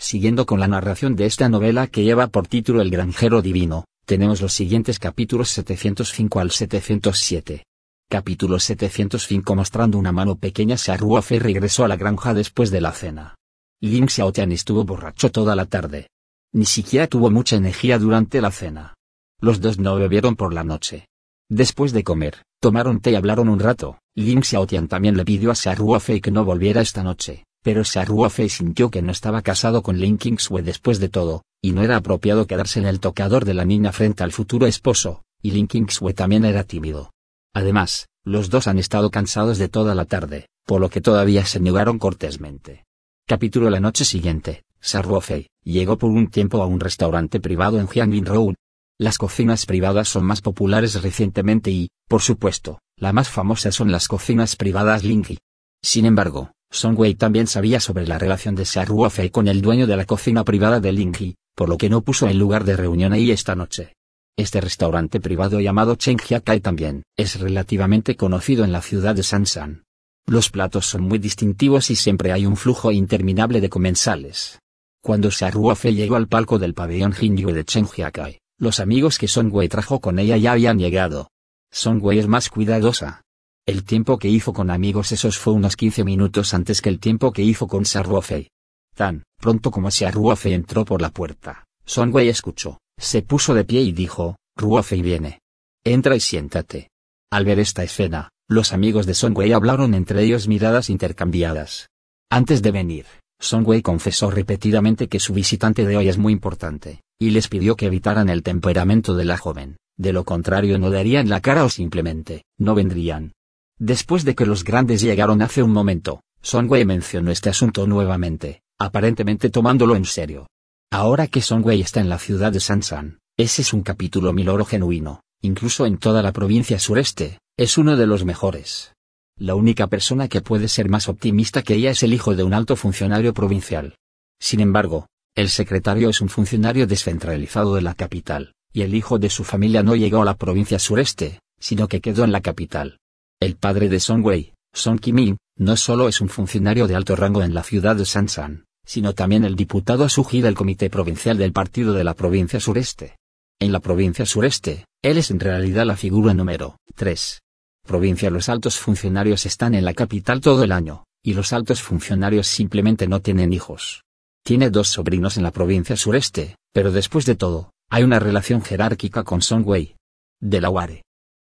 [0.00, 4.40] Siguiendo con la narración de esta novela que lleva por título El granjero divino, tenemos
[4.40, 7.64] los siguientes capítulos 705 al 707.
[8.08, 13.34] Capítulo 705 mostrando una mano pequeña Ruofe regresó a la granja después de la cena.
[13.80, 16.08] Ling Xiaotian estuvo borracho toda la tarde.
[16.52, 18.94] Ni siquiera tuvo mucha energía durante la cena.
[19.40, 21.08] Los dos no bebieron por la noche.
[21.50, 23.98] Después de comer, tomaron té y hablaron un rato.
[24.14, 28.90] Ling Xiaotian también le pidió a Ruofei que no volviera esta noche pero Ruofei sintió
[28.90, 32.78] que no estaba casado con Lin Kingsue después de todo, y no era apropiado quedarse
[32.78, 36.64] en el tocador de la niña frente al futuro esposo, y Lin Kingsue también era
[36.64, 37.12] tímido.
[37.54, 41.60] Además, los dos han estado cansados de toda la tarde, por lo que todavía se
[41.60, 42.84] negaron cortésmente.
[43.26, 44.64] Capítulo La noche siguiente,
[45.02, 48.54] Ruofei llegó por un tiempo a un restaurante privado en Jiangyin Road.
[48.98, 54.08] Las cocinas privadas son más populares recientemente y, por supuesto, la más famosa son las
[54.08, 55.38] cocinas privadas Lingyi.
[55.82, 59.96] Sin embargo, Song Wei también sabía sobre la relación de Ruofei con el dueño de
[59.96, 63.30] la cocina privada de Lingyi, por lo que no puso el lugar de reunión ahí
[63.30, 63.94] esta noche.
[64.36, 69.84] Este restaurante privado llamado Chengjiakai también es relativamente conocido en la ciudad de Sansan.
[70.26, 74.60] Los platos son muy distintivos y siempre hay un flujo interminable de comensales.
[75.02, 79.68] Cuando Ruofei llegó al palco del pabellón Jinyu de Chengjiakai, los amigos que Song Wei
[79.68, 81.30] trajo con ella ya habían llegado.
[81.72, 83.22] Song Wei es más cuidadosa,
[83.68, 87.34] el tiempo que hizo con amigos esos fue unos 15 minutos antes que el tiempo
[87.34, 88.48] que hizo con Ruofei.
[88.94, 93.92] Tan pronto como Ruofei entró por la puerta, Wei escuchó, se puso de pie y
[93.92, 95.40] dijo, Ruofei viene.
[95.84, 96.88] Entra y siéntate.
[97.30, 101.90] Al ver esta escena, los amigos de Wei hablaron entre ellos miradas intercambiadas.
[102.30, 103.04] Antes de venir,
[103.52, 107.84] Wei confesó repetidamente que su visitante de hoy es muy importante, y les pidió que
[107.84, 112.44] evitaran el temperamento de la joven, de lo contrario no darían la cara o simplemente,
[112.56, 113.32] no vendrían.
[113.78, 116.22] Después de que los grandes llegaron hace un momento,
[116.52, 120.48] Wei mencionó este asunto nuevamente, aparentemente tomándolo en serio.
[120.90, 125.20] Ahora que Wei está en la ciudad de Sansan, ese es un capítulo miloro genuino,
[125.42, 128.94] incluso en toda la provincia sureste, es uno de los mejores.
[129.36, 132.54] La única persona que puede ser más optimista que ella es el hijo de un
[132.54, 133.94] alto funcionario provincial.
[134.40, 135.06] Sin embargo,
[135.36, 139.84] el secretario es un funcionario descentralizado de la capital, y el hijo de su familia
[139.84, 142.98] no llegó a la provincia sureste, sino que quedó en la capital.
[143.40, 147.42] El padre de Song Wei, Song Kim no solo es un funcionario de alto rango
[147.42, 151.92] en la ciudad de Sansan, sino también el diputado Suji del Comité Provincial del Partido
[151.92, 153.16] de la Provincia Sureste.
[153.60, 157.40] En la provincia sureste, él es en realidad la figura número 3.
[157.86, 162.48] Provincia Los altos funcionarios están en la capital todo el año, y los altos funcionarios
[162.48, 164.02] simplemente no tienen hijos.
[164.44, 169.22] Tiene dos sobrinos en la provincia sureste, pero después de todo, hay una relación jerárquica
[169.22, 169.96] con Song Wei.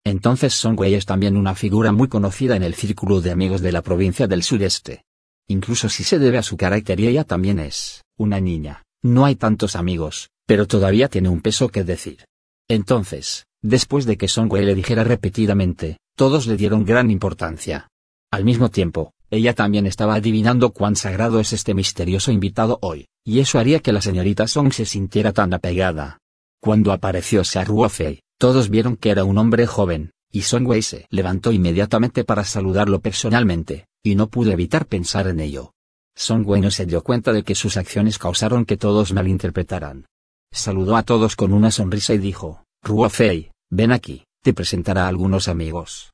[0.08, 3.74] Entonces Song Wei es también una figura muy conocida en el círculo de amigos de
[3.74, 5.04] la provincia del sureste.
[5.50, 9.36] Incluso si se debe a su carácter y ella también es una niña, no hay
[9.36, 12.24] tantos amigos, pero todavía tiene un peso que decir.
[12.70, 17.90] Entonces, después de que Song Wei le dijera repetidamente, todos le dieron gran importancia.
[18.32, 23.42] Al mismo tiempo, ella también estaba adivinando cuán sagrado es este misterioso invitado hoy, y
[23.42, 26.18] eso haría que la señorita Song se sintiera tan apegada.
[26.62, 31.52] Cuando apareció Ruofei, todos vieron que era un hombre joven, y Song Wei se levantó
[31.52, 35.74] inmediatamente para saludarlo personalmente, y no pudo evitar pensar en ello.
[36.16, 40.06] Song Wei no se dio cuenta de que sus acciones causaron que todos malinterpretaran.
[40.52, 45.48] Saludó a todos con una sonrisa y dijo, Ruofei, ven aquí, te presentará a algunos
[45.48, 46.12] amigos.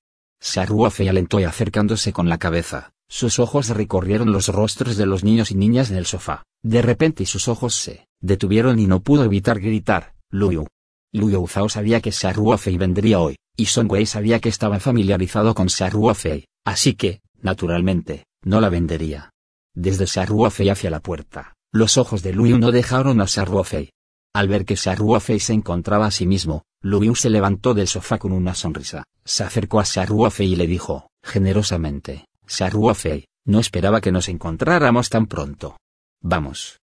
[0.68, 5.52] Ruofei alentó y acercándose con la cabeza, sus ojos recorrieron los rostros de los niños
[5.52, 6.44] y niñas en el sofá.
[6.64, 10.66] De repente sus ojos se detuvieron y no pudo evitar gritar, Luyu.
[11.14, 15.68] Lu Youzhao sabía que Ruofei vendría hoy, y Song Wei sabía que estaba familiarizado con
[15.92, 19.30] Ruofei, así que, naturalmente, no la vendería.
[19.76, 23.92] Desde Ruofei hacia la puerta, Los ojos de Liu no dejaron a Ruofei.
[24.34, 28.32] Al ver que Ruofei se encontraba a sí mismo, Liu se levantó del sofá con
[28.32, 32.26] una sonrisa, se acercó a Ruofei y le dijo, generosamente,
[32.72, 35.78] Ruofei, no esperaba que nos encontráramos tan pronto.
[36.22, 36.83] Vamos.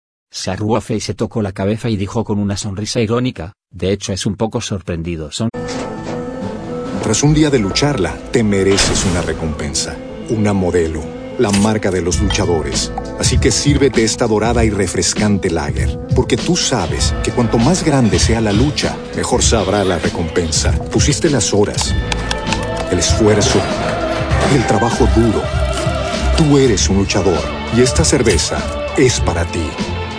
[0.58, 4.36] Ruofei se tocó la cabeza y dijo con una sonrisa irónica, de hecho es un
[4.36, 5.32] poco sorprendido.
[5.32, 5.50] Son
[7.04, 9.98] tras un día de lucharla, te mereces una recompensa,
[10.30, 11.04] una modelo,
[11.38, 12.94] la marca de los luchadores.
[13.20, 18.20] Así que sírvete esta dorada y refrescante lager, porque tú sabes que cuanto más grande
[18.20, 20.72] sea la lucha, mejor sabrá la recompensa.
[20.92, 21.94] Pusiste las horas,
[22.90, 23.60] el esfuerzo,
[24.56, 25.42] el trabajo duro.
[26.38, 27.42] Tú eres un luchador
[27.76, 28.58] y esta cerveza
[28.98, 29.68] es para ti.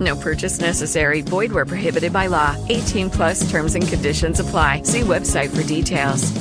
[0.00, 1.22] No purchase necessary.
[1.22, 2.56] Void where prohibited by law.
[2.68, 4.82] 18 plus terms and conditions apply.
[4.84, 6.32] See website for details.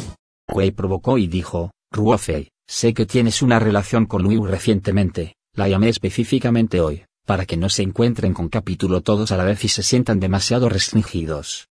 [0.51, 5.89] Wei provocó y dijo, Ruofei, sé que tienes una relación con Liu recientemente, la llamé
[5.89, 9.83] específicamente hoy, para que no se encuentren con capítulo todos a la vez y se
[9.83, 11.67] sientan demasiado restringidos.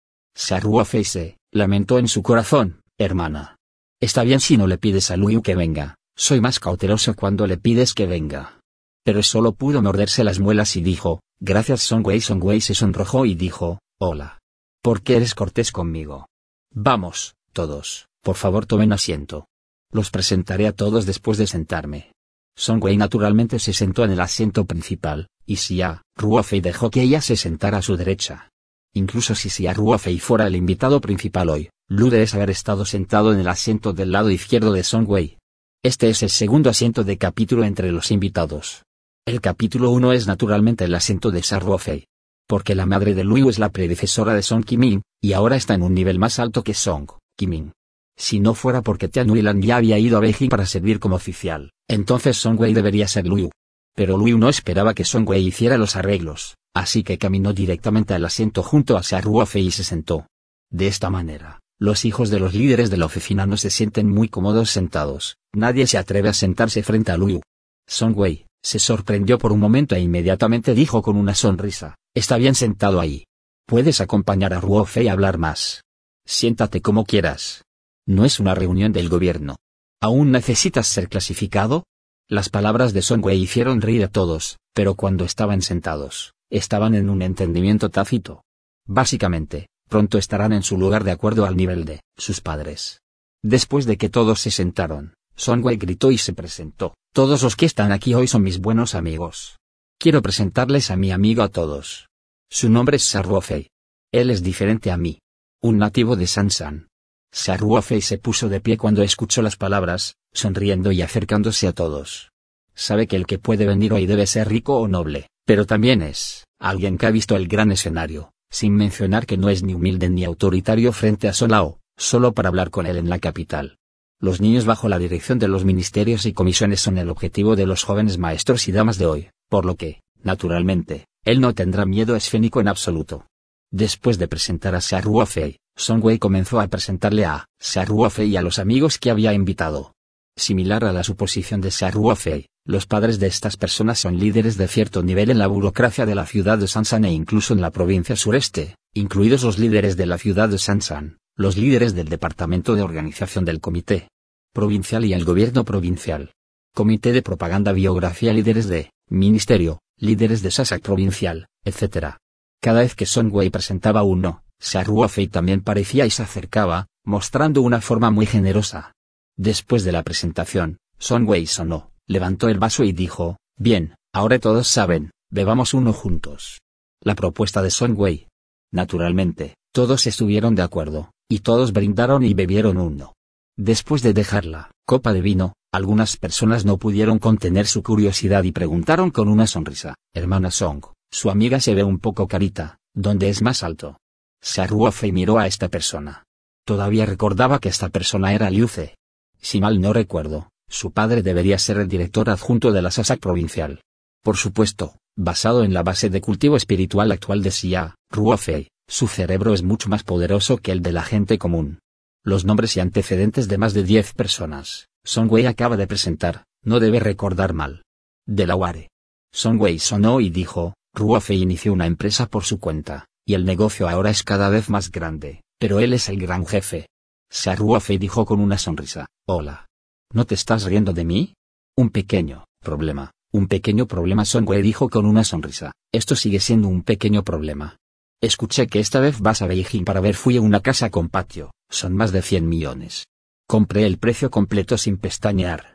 [0.62, 3.58] Ruofei se, lamentó en su corazón, hermana.
[4.00, 7.58] Está bien si no le pides a Liu que venga, soy más cauteloso cuando le
[7.58, 8.60] pides que venga.
[9.04, 13.80] Pero solo pudo morderse las muelas y dijo, Gracias Songwei Songwei se sonrojó y dijo,
[13.98, 14.40] Hola.
[14.84, 16.28] ¿Por qué eres cortés conmigo?
[16.74, 19.48] Vamos, todos, por favor tomen asiento.
[19.92, 22.12] Los presentaré a todos después de sentarme.
[22.58, 27.38] Songwei naturalmente se sentó en el asiento principal, y Xia, Ruofei dejó que ella se
[27.38, 28.50] sentara a su derecha.
[28.94, 33.40] Incluso si Xia Ruofei fuera el invitado principal hoy, Lu debe haber estado sentado en
[33.40, 35.38] el asiento del lado izquierdo de Songwei.
[35.84, 38.84] Este es el segundo asiento de capítulo entre los invitados.
[39.26, 42.06] El capítulo 1 es naturalmente el asiento de Ruofei.
[42.48, 45.84] Porque la madre de Liu es la predecesora de Song Kimin, y ahora está en
[45.84, 47.08] un nivel más alto que Song
[47.38, 47.74] Kimin.
[48.18, 51.72] Si no fuera porque Tian Huilan ya había ido a Beijing para servir como oficial,
[51.88, 53.50] entonces Song Wei debería ser Liu.
[53.96, 58.26] Pero Liu no esperaba que Song Wei hiciera los arreglos, así que caminó directamente al
[58.26, 60.28] asiento junto a Ruofei y se sentó.
[60.72, 64.28] De esta manera, los hijos de los líderes de la oficina no se sienten muy
[64.28, 67.42] cómodos sentados, nadie se atreve a sentarse frente a Liu.
[67.88, 72.56] Song Wei, se sorprendió por un momento e inmediatamente dijo con una sonrisa, Está bien
[72.56, 73.26] sentado ahí.
[73.66, 75.84] Puedes acompañar a Ruofei a hablar más.
[76.26, 77.64] Siéntate como quieras.
[78.08, 79.58] No es una reunión del gobierno.
[80.02, 81.86] ¿Aún necesitas ser clasificado?
[82.28, 87.22] Las palabras de Wei hicieron reír a todos, pero cuando estaban sentados, estaban en un
[87.22, 88.44] entendimiento tácito.
[88.86, 93.02] Básicamente, pronto estarán en su lugar de acuerdo al nivel de sus padres.
[93.44, 95.14] Después de que todos se sentaron,
[95.48, 96.94] Wei gritó y se presentó.
[97.14, 99.58] Todos los que están aquí hoy son mis buenos amigos.
[100.00, 102.08] Quiero presentarles a mi amigo a todos.
[102.52, 103.70] Su nombre es Saruofei.
[104.12, 105.20] Él es diferente a mí.
[105.62, 106.88] Un nativo de Sansan.
[107.32, 112.32] Saruofei se puso de pie cuando escuchó las palabras, sonriendo y acercándose a todos.
[112.76, 116.46] Sabe que el que puede venir hoy debe ser rico o noble, pero también es
[116.60, 120.26] alguien que ha visto el gran escenario, sin mencionar que no es ni humilde ni
[120.26, 123.78] autoritario frente a Solao, solo para hablar con él en la capital.
[124.22, 127.86] Los niños bajo la dirección de los ministerios y comisiones son el objetivo de los
[127.86, 132.60] jóvenes maestros y damas de hoy, por lo que, naturalmente, él no tendrá miedo escénico
[132.60, 133.28] en absoluto.
[133.72, 137.48] Después de presentar a Song Songwei comenzó a presentarle a
[137.86, 139.94] Ruofei y a los amigos que había invitado.
[140.36, 145.02] Similar a la suposición de Ruofei, los padres de estas personas son líderes de cierto
[145.02, 148.76] nivel en la burocracia de la ciudad de Sansan e incluso en la provincia sureste,
[148.94, 153.62] incluidos los líderes de la ciudad de Sansan los líderes del Departamento de Organización del
[153.62, 154.10] Comité
[154.54, 156.34] Provincial y el Gobierno Provincial.
[156.76, 162.18] Comité de Propaganda Biografía Líderes de Ministerio, líderes de Sasak Provincial, etc.
[162.62, 168.12] Cada vez que Wei presentaba uno, Saruofei también parecía y se acercaba, mostrando una forma
[168.12, 168.92] muy generosa.
[169.38, 170.80] Después de la presentación,
[171.10, 176.60] Wei sonó, levantó el vaso y dijo, Bien, ahora todos saben, bebamos uno juntos.
[177.02, 178.28] La propuesta de Wei.
[178.74, 183.14] Naturalmente, todos estuvieron de acuerdo, y todos brindaron y bebieron uno.
[183.56, 188.52] Después de dejar la copa de vino, algunas personas no pudieron contener su curiosidad y
[188.52, 193.44] preguntaron con una sonrisa, hermana Song, su amiga se ve un poco carita, ¿dónde es
[193.44, 193.98] más alto?
[194.42, 196.24] Saruofe miró a esta persona.
[196.66, 198.96] Todavía recordaba que esta persona era Liuce.
[199.40, 203.82] Si mal no recuerdo, su padre debería ser el director adjunto de la SASAC provincial.
[204.24, 209.54] Por supuesto, basado en la base de cultivo espiritual actual de Xia, Ruofei, su cerebro
[209.54, 211.80] es mucho más poderoso que el de la gente común.
[212.26, 216.80] Los nombres y antecedentes de más de 10 personas, Song Wei acaba de presentar, no
[216.80, 217.84] debe recordar mal.
[218.28, 218.90] Delaware.
[219.32, 223.88] Song Wei sonó y dijo, Ruofei inició una empresa por su cuenta, y el negocio
[223.88, 226.88] ahora es cada vez más grande, pero él es el gran jefe.
[227.32, 229.68] Xia Ruofei dijo con una sonrisa, hola.
[230.12, 231.34] ¿No te estás riendo de mí?
[231.78, 236.68] Un pequeño problema, un pequeño problema Song Wei dijo con una sonrisa, esto sigue siendo
[236.68, 237.78] un pequeño problema.
[238.22, 241.52] Escuché que esta vez vas a Beijing para ver fui a una casa con patio,
[241.70, 243.08] son más de 100 millones.
[243.48, 245.74] Compré el precio completo sin pestañear.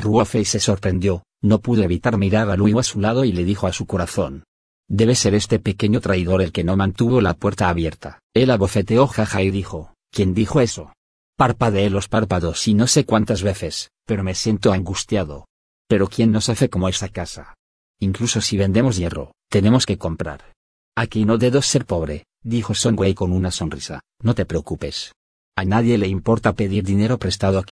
[0.00, 3.66] Ruofei se sorprendió, no pudo evitar mirar a Luyu a su lado y le dijo
[3.66, 4.44] a su corazón.
[4.88, 8.20] Debe ser este pequeño traidor el que no mantuvo la puerta abierta.
[8.32, 10.94] Él abofeteó jaja y dijo, ¿quién dijo eso?
[11.36, 15.44] Parpadeé los párpados y no sé cuántas veces, pero me siento angustiado.
[15.88, 17.54] Pero ¿quién nos hace como esa casa?
[18.00, 20.55] Incluso si vendemos hierro, tenemos que comprar.
[20.98, 25.12] Aquí no debo ser pobre, dijo Song Wei con una sonrisa, no te preocupes.
[25.54, 27.70] A nadie le importa pedir dinero prestado aquí.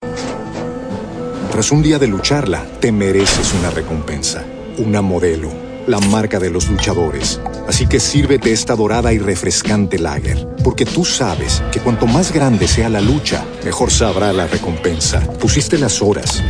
[1.51, 4.45] Tras un día de lucharla, te mereces una recompensa,
[4.77, 5.51] una modelo,
[5.87, 7.41] la marca de los luchadores.
[7.67, 12.69] Así que sírvete esta dorada y refrescante lager, porque tú sabes que cuanto más grande
[12.69, 15.21] sea la lucha, mejor sabrá la recompensa.
[15.39, 16.43] Pusiste las horas,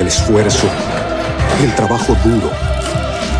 [0.00, 0.66] el esfuerzo,
[1.62, 2.73] el trabajo duro.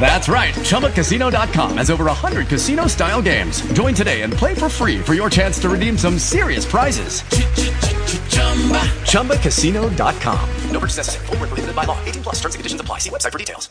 [0.00, 0.54] That's right.
[0.54, 3.60] ChumbaCasino.com has over 100 casino style games.
[3.74, 7.22] Join today and play for free for your chance to redeem some serious prizes.
[9.04, 10.48] ChumbaCasino.com.
[10.72, 11.26] No purchase necessary.
[11.26, 11.98] Full prohibited by law.
[12.06, 12.98] 18 plus terms and conditions apply.
[12.98, 13.68] See website for details.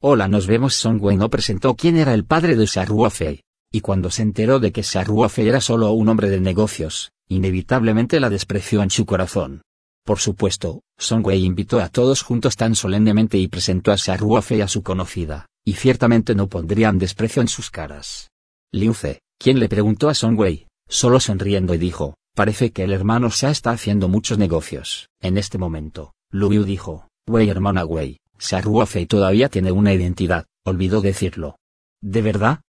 [0.00, 0.84] Hola, nos vemos.
[0.84, 2.68] Wei no presentó quién era el padre de
[3.10, 3.42] Fei.
[3.72, 8.30] Y cuando se enteró de que Fei era solo un hombre de negocios, inevitablemente la
[8.30, 9.62] despreció en su corazón.
[10.08, 14.62] Por supuesto, Song Wei invitó a todos juntos tan solemnemente y presentó a Xia Ruofei
[14.62, 18.30] a su conocida, y ciertamente no pondrían desprecio en sus caras.
[18.72, 23.28] Liu Ze, quien le preguntó a Wei, solo sonriendo y dijo, parece que el hermano
[23.28, 25.10] Xia está haciendo muchos negocios.
[25.20, 30.46] En este momento, Lu Yu dijo, Wei hermana Wei, Xia Ruofei todavía tiene una identidad,
[30.64, 31.58] olvidó decirlo.
[32.00, 32.62] ¿De verdad?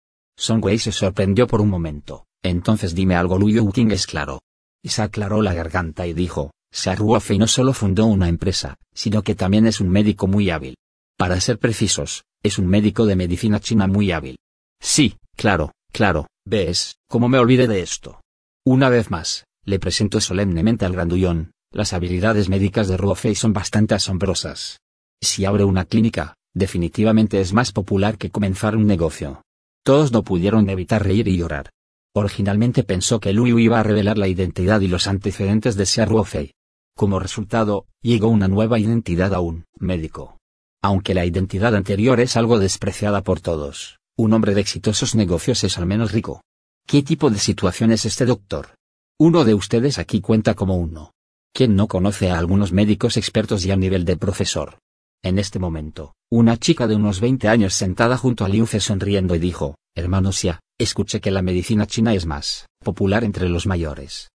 [0.61, 4.41] Wei se sorprendió por un momento, entonces dime algo Lu Yu King es claro.
[4.83, 6.51] Y se aclaró la garganta y dijo,
[6.97, 10.77] Ruofei no solo fundó una empresa, sino que también es un médico muy hábil.
[11.17, 14.37] Para ser precisos, es un médico de medicina china muy hábil.
[14.81, 18.21] Sí, claro, claro, ves, cómo me olvidé de esto.
[18.65, 23.95] Una vez más, le presento solemnemente al grandullón, las habilidades médicas de Ruofei son bastante
[23.95, 24.79] asombrosas.
[25.21, 29.43] Si abre una clínica, definitivamente es más popular que comenzar un negocio.
[29.85, 31.71] Todos no pudieron evitar reír y llorar.
[32.15, 36.53] Originalmente pensó que Lu iba a revelar la identidad y los antecedentes de Xia Ruofei.
[36.99, 40.37] Como resultado, llegó una nueva identidad a un médico.
[40.83, 45.79] Aunque la identidad anterior es algo despreciada por todos, un hombre de exitosos negocios es
[45.79, 46.43] al menos rico.
[46.89, 48.75] ¿Qué tipo de situación es este doctor?
[49.17, 51.13] Uno de ustedes aquí cuenta como uno.
[51.55, 54.81] ¿Quién no conoce a algunos médicos expertos y a nivel de profesor?
[55.23, 59.37] En este momento, una chica de unos 20 años sentada junto a Liu Fe sonriendo
[59.37, 64.31] y dijo, hermano Xia, escuché que la medicina china es más popular entre los mayores.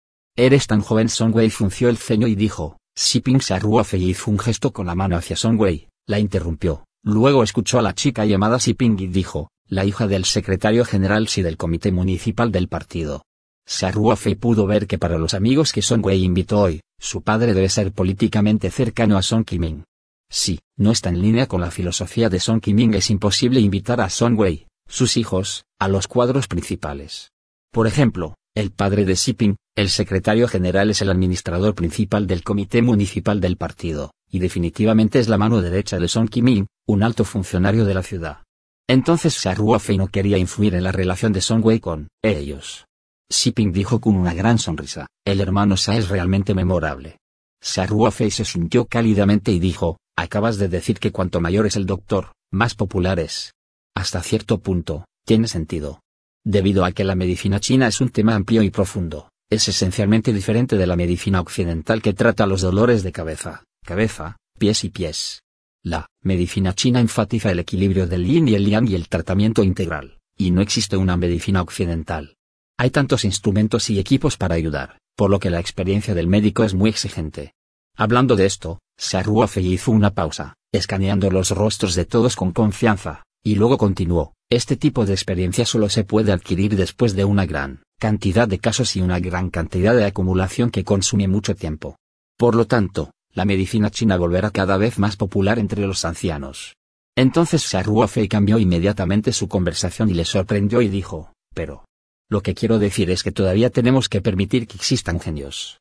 [0.43, 2.79] Eres tan joven Songwei frunció el ceño y dijo,
[3.23, 6.87] Ping se Ruofei hizo un gesto con la mano hacia Songwei, la interrumpió.
[7.05, 11.43] Luego escuchó a la chica llamada Ping y dijo, la hija del secretario general Si
[11.43, 13.23] del comité municipal del partido.
[13.93, 17.93] Ruofei pudo ver que para los amigos que Songwei invitó hoy, su padre debe ser
[17.93, 19.85] políticamente cercano a Song Kiming.
[20.31, 24.09] Si, no está en línea con la filosofía de Song Kiming es imposible invitar a
[24.09, 27.31] Songwei, sus hijos, a los cuadros principales.
[27.71, 32.83] Por ejemplo, el padre de Ping, el secretario general es el administrador principal del comité
[32.83, 37.85] municipal del partido, y definitivamente es la mano derecha de Song Kiming, un alto funcionario
[37.85, 38.43] de la ciudad.
[38.89, 42.87] Entonces Ruofei no quería influir en la relación de Song Wei con ellos.
[43.55, 47.19] Ping dijo con una gran sonrisa, el hermano Sa es realmente memorable.
[47.87, 52.33] Ruofei se sintió cálidamente y dijo, acabas de decir que cuanto mayor es el doctor,
[52.51, 53.53] más popular es.
[53.95, 56.01] Hasta cierto punto, tiene sentido.
[56.45, 60.77] Debido a que la medicina china es un tema amplio y profundo, es esencialmente diferente
[60.79, 65.43] de la medicina occidental que trata los dolores de cabeza, cabeza, pies y pies.
[65.83, 70.19] La medicina china enfatiza el equilibrio del yin y el yang y el tratamiento integral,
[70.37, 72.37] y no existe una medicina occidental.
[72.79, 76.73] Hay tantos instrumentos y equipos para ayudar, por lo que la experiencia del médico es
[76.73, 77.53] muy exigente.
[77.97, 83.57] Hablando de esto, Saruofe hizo una pausa, escaneando los rostros de todos con confianza, y
[83.57, 88.49] luego continuó, este tipo de experiencia solo se puede adquirir después de una gran cantidad
[88.49, 91.97] de casos y una gran cantidad de acumulación que consume mucho tiempo.
[92.37, 96.75] Por lo tanto, la medicina china volverá cada vez más popular entre los ancianos.
[97.17, 97.65] Entonces
[98.09, 101.85] Fei cambió inmediatamente su conversación y le sorprendió y dijo, pero...
[102.29, 105.81] Lo que quiero decir es que todavía tenemos que permitir que existan genios.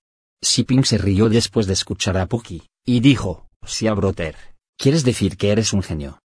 [0.68, 3.48] Ping se rió después de escuchar a Puki, y dijo,
[3.96, 4.36] Broter,
[4.78, 6.20] ¿quieres decir que eres un genio?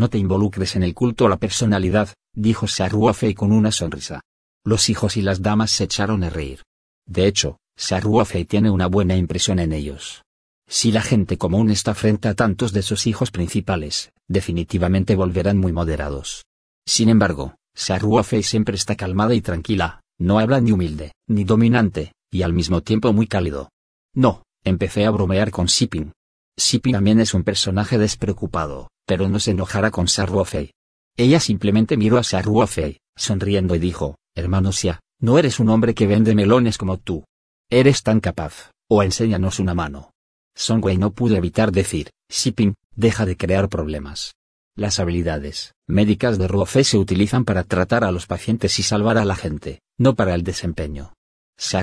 [0.00, 2.66] No te involucres en el culto a la personalidad, dijo
[3.12, 4.22] Fei con una sonrisa.
[4.64, 6.62] Los hijos y las damas se echaron a reír.
[7.06, 10.22] De hecho, Fei tiene una buena impresión en ellos.
[10.66, 15.74] Si la gente común está frente a tantos de sus hijos principales, definitivamente volverán muy
[15.74, 16.46] moderados.
[16.86, 22.40] Sin embargo, Fei siempre está calmada y tranquila, no habla ni humilde, ni dominante, y
[22.40, 23.68] al mismo tiempo muy cálido.
[24.14, 26.12] No, empecé a bromear con Siping.
[26.56, 30.70] Siping también es un personaje despreocupado, pero no se enojará con Fei.
[31.16, 32.22] Ella simplemente miró a
[32.68, 37.24] Fei, sonriendo y dijo, hermano Xia, no eres un hombre que vende melones como tú.
[37.68, 40.12] Eres tan capaz, o enséñanos una mano.
[40.54, 44.36] Song Wei no pudo evitar decir, Xiping, deja de crear problemas.
[44.76, 49.24] Las habilidades médicas de Ruofei se utilizan para tratar a los pacientes y salvar a
[49.24, 51.14] la gente, no para el desempeño.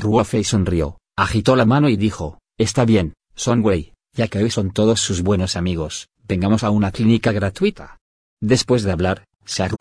[0.02, 4.72] Ruofei sonrió, agitó la mano y dijo, está bien, Song Wei, ya que hoy son
[4.72, 7.98] todos sus buenos amigos, vengamos a una clínica gratuita.
[8.42, 9.78] Después de hablar, Saru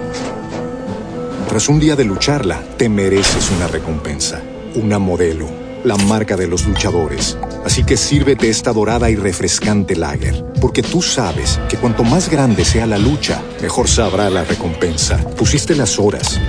[1.48, 4.42] tras un día de lucharla, te mereces una recompensa,
[4.74, 5.48] una modelo,
[5.84, 7.38] la marca de los luchadores.
[7.64, 12.64] Así que sírvete esta dorada y refrescante lager, porque tú sabes que cuanto más grande
[12.64, 15.18] sea la lucha, mejor sabrá la recompensa.
[15.36, 16.40] Pusiste las horas,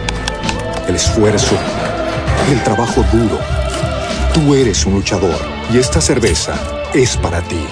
[0.88, 1.56] el esfuerzo,
[2.52, 3.40] el trabajo duro.
[4.34, 5.40] Tú eres un luchador
[5.72, 6.56] y esta cerveza
[6.94, 7.66] es para ti.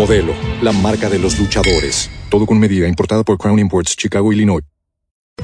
[0.00, 2.10] Modelo, la marca de los luchadores.
[2.30, 4.62] Todo con medida, importada por Crown Imports, Chicago, Illinois.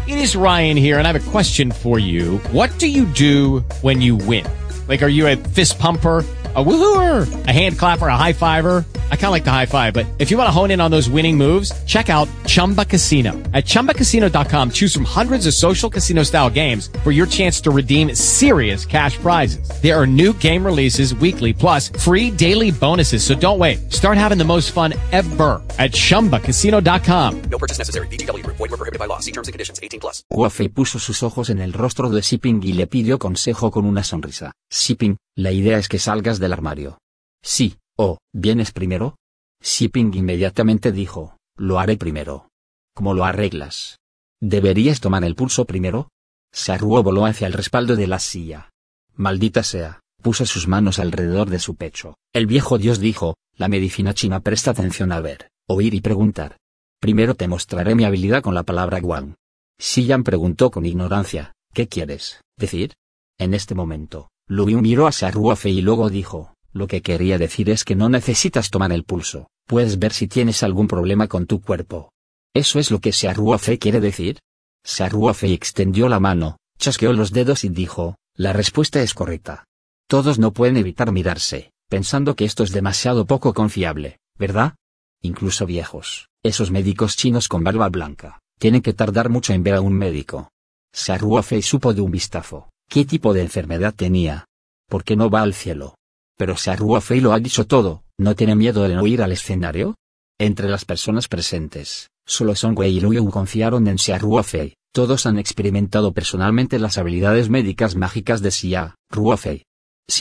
[0.06, 2.40] It is Ryan here, and I have a question for you.
[2.52, 4.46] What do you do when you win?
[4.88, 6.24] Like, are you a fist pumper?
[6.56, 8.82] a woohooer, a hand clapper, a high fiver.
[9.10, 10.90] I kind of like the high five, but if you want to hone in on
[10.90, 13.32] those winning moves, check out Chumba Casino.
[13.52, 18.14] At ChumbaCasino.com, choose from hundreds of social casino style games for your chance to redeem
[18.14, 19.68] serious cash prizes.
[19.82, 23.22] There are new game releases weekly, plus free daily bonuses.
[23.22, 23.92] So don't wait.
[23.92, 27.42] Start having the most fun ever at ChumbaCasino.com.
[27.50, 28.06] No purchase necessary.
[28.06, 28.46] BGW.
[28.46, 29.18] Void were prohibited by law.
[29.18, 29.78] See terms and conditions.
[29.82, 30.22] 18 plus.
[30.32, 34.02] Huafei puso sus ojos en el rostro de Siping y le pidió consejo con una
[34.02, 34.52] sonrisa.
[34.76, 36.98] Siping, la idea es que salgas del armario.
[37.42, 39.16] Sí, oh, ¿vienes primero?
[39.62, 42.50] Shipping inmediatamente dijo, lo haré primero.
[42.94, 43.96] ¿Cómo lo arreglas?
[44.38, 46.10] ¿Deberías tomar el pulso primero?
[46.52, 48.70] Saruo voló hacia el respaldo de la silla.
[49.14, 52.18] Maldita sea, puso sus manos alrededor de su pecho.
[52.34, 56.58] El viejo dios dijo, la medicina china presta atención a ver, oír y preguntar.
[57.00, 59.36] Primero te mostraré mi habilidad con la palabra guan.
[59.78, 62.92] Xiyan preguntó con ignorancia, ¿qué quieres decir?
[63.38, 67.84] En este momento, Lubiu miró a Saruofe y luego dijo, lo que quería decir es
[67.84, 72.12] que no necesitas tomar el pulso, puedes ver si tienes algún problema con tu cuerpo.
[72.54, 74.38] ¿Eso es lo que Saruofe quiere decir?
[74.84, 79.64] Saruofe extendió la mano, chasqueó los dedos y dijo, la respuesta es correcta.
[80.08, 84.76] Todos no pueden evitar mirarse, pensando que esto es demasiado poco confiable, ¿verdad?
[85.22, 89.80] Incluso viejos, esos médicos chinos con barba blanca, tienen que tardar mucho en ver a
[89.80, 90.52] un médico.
[90.92, 94.46] Saruofe supo de un vistazo, ¿Qué tipo de enfermedad tenía?
[94.88, 95.96] ¿Por qué no va al cielo?
[96.36, 99.96] Pero Fei lo ha dicho todo, ¿no tiene miedo de no ir al escenario?
[100.38, 104.74] Entre las personas presentes, solo Song Wei y Liu confiaron en Fei.
[104.92, 109.64] todos han experimentado personalmente las habilidades médicas mágicas de Xia, Ruofei.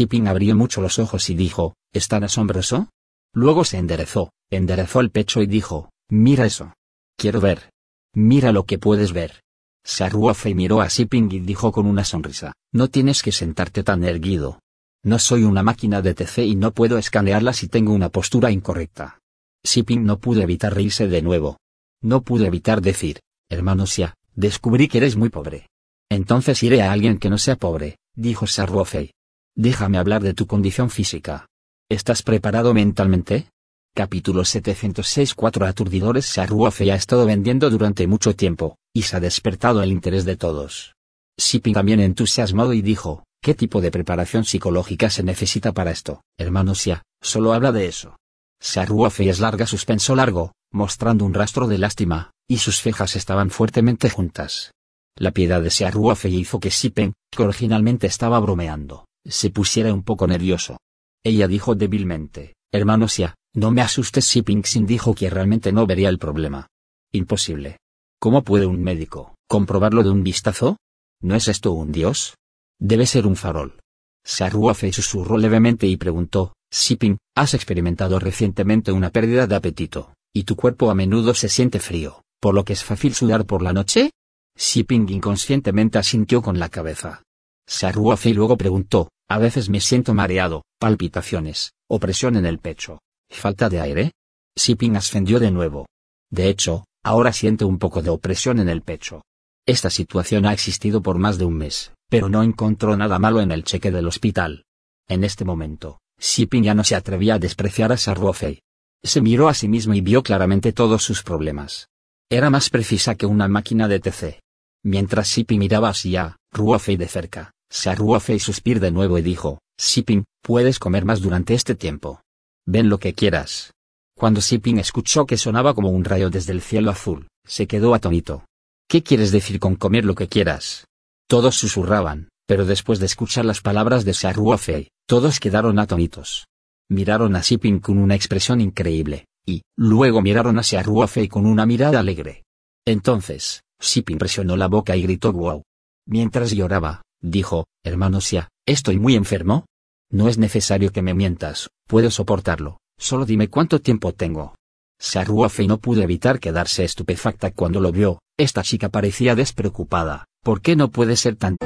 [0.10, 2.90] Ping abrió mucho los ojos y dijo, ¿es tan asombroso?
[3.34, 6.74] Luego se enderezó, enderezó el pecho y dijo, mira eso.
[7.18, 7.70] Quiero ver.
[8.14, 9.42] Mira lo que puedes ver.
[9.88, 14.60] Saruofe miró a Siping y dijo con una sonrisa, no tienes que sentarte tan erguido.
[15.04, 19.20] No soy una máquina de TC y no puedo escanearla si tengo una postura incorrecta.
[19.64, 21.60] Siping no pudo evitar reírse de nuevo.
[22.02, 25.68] No pudo evitar decir, hermano Xia, descubrí que eres muy pobre.
[26.10, 29.12] Entonces iré a alguien que no sea pobre, dijo Saruofei.
[29.56, 31.46] Déjame hablar de tu condición física.
[31.90, 33.50] ¿Estás preparado mentalmente?
[33.94, 39.84] Capítulo 706 Cuatro aturdidores Saruofe ha estado vendiendo durante mucho tiempo, y se ha despertado
[39.84, 40.96] el interés de todos.
[41.38, 46.22] Shipping también entusiasmado y dijo, ¿qué tipo de preparación psicológica se necesita para esto?
[46.40, 48.16] Hermano Xia, solo habla de eso.
[48.62, 54.10] Saruofe es larga suspenso largo, mostrando un rastro de lástima, y sus cejas estaban fuertemente
[54.10, 54.72] juntas.
[55.18, 60.26] La piedad de Searruofe hizo que Sipen, que originalmente estaba bromeando, se pusiera un poco
[60.26, 60.78] nervioso.
[61.22, 66.18] Ella dijo débilmente, hermano Sia, no me asustes Sin dijo que realmente no vería el
[66.18, 66.68] problema.
[67.12, 67.78] Imposible.
[68.26, 70.78] ¿Cómo puede un médico comprobarlo de un vistazo?
[71.22, 72.34] ¿No es esto un dios?
[72.82, 73.80] Debe ser un farol.
[74.26, 80.56] Searruofe susurró levemente y preguntó, Siping, has experimentado recientemente una pérdida de apetito, y tu
[80.56, 84.10] cuerpo a menudo se siente frío, por lo que es fácil sudar por la noche?
[84.58, 87.22] Siping inconscientemente asintió con la cabeza.
[87.68, 92.98] Saruofe luego preguntó, a veces me siento mareado, palpitaciones, opresión en el pecho.
[93.30, 94.14] ¿Falta de aire?
[94.58, 95.86] Siping ascendió de nuevo.
[96.32, 99.22] De hecho, ahora siento un poco de opresión en el pecho.
[99.68, 103.52] Esta situación ha existido por más de un mes, pero no encontró nada malo en
[103.52, 104.66] el cheque del hospital.
[105.08, 108.64] En este momento, Siping ya no se atrevía a despreciar a Saruofe.
[109.04, 111.90] Se miró a sí mismo y vio claramente todos sus problemas.
[112.28, 114.40] Era más precisa que una máquina de TC.
[114.84, 120.26] Mientras Siping miraba hacia Ruofei de cerca, se Ruofei suspiró de nuevo y dijo, Siping,
[120.42, 122.22] puedes comer más durante este tiempo.
[122.66, 123.75] Ven lo que quieras.
[124.18, 128.46] Cuando Siping escuchó que sonaba como un rayo desde el cielo azul, se quedó atónito.
[128.88, 130.86] ¿Qué quieres decir con comer lo que quieras?
[131.28, 136.48] Todos susurraban, pero después de escuchar las palabras de Ruofei, todos quedaron atónitos.
[136.90, 142.00] Miraron a Siping con una expresión increíble, y, luego miraron hacia Ruofei con una mirada
[142.00, 142.44] alegre.
[142.86, 145.64] Entonces, Sipin presionó la boca y gritó wow.
[146.08, 149.66] Mientras lloraba, dijo, hermano Sia, ¿estoy muy enfermo?
[150.12, 154.56] No es necesario que me mientas, puedo soportarlo, solo dime cuánto tiempo tengo.
[155.00, 160.76] Saruofe no pudo evitar quedarse estupefacta cuando lo vio, esta chica parecía despreocupada, ¿por qué
[160.76, 161.58] no puede ser tan...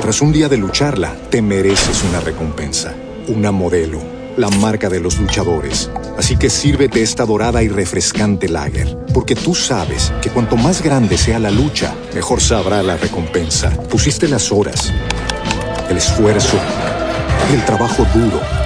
[0.00, 2.94] Tras un día de lucharla, te mereces una recompensa,
[3.28, 4.00] una modelo,
[4.36, 5.90] la marca de los luchadores.
[6.18, 11.16] Así que sírvete esta dorada y refrescante lager, porque tú sabes que cuanto más grande
[11.16, 13.70] sea la lucha, mejor sabrá la recompensa.
[13.88, 14.92] Pusiste las horas,
[15.88, 16.58] el esfuerzo,
[17.52, 18.65] el trabajo duro.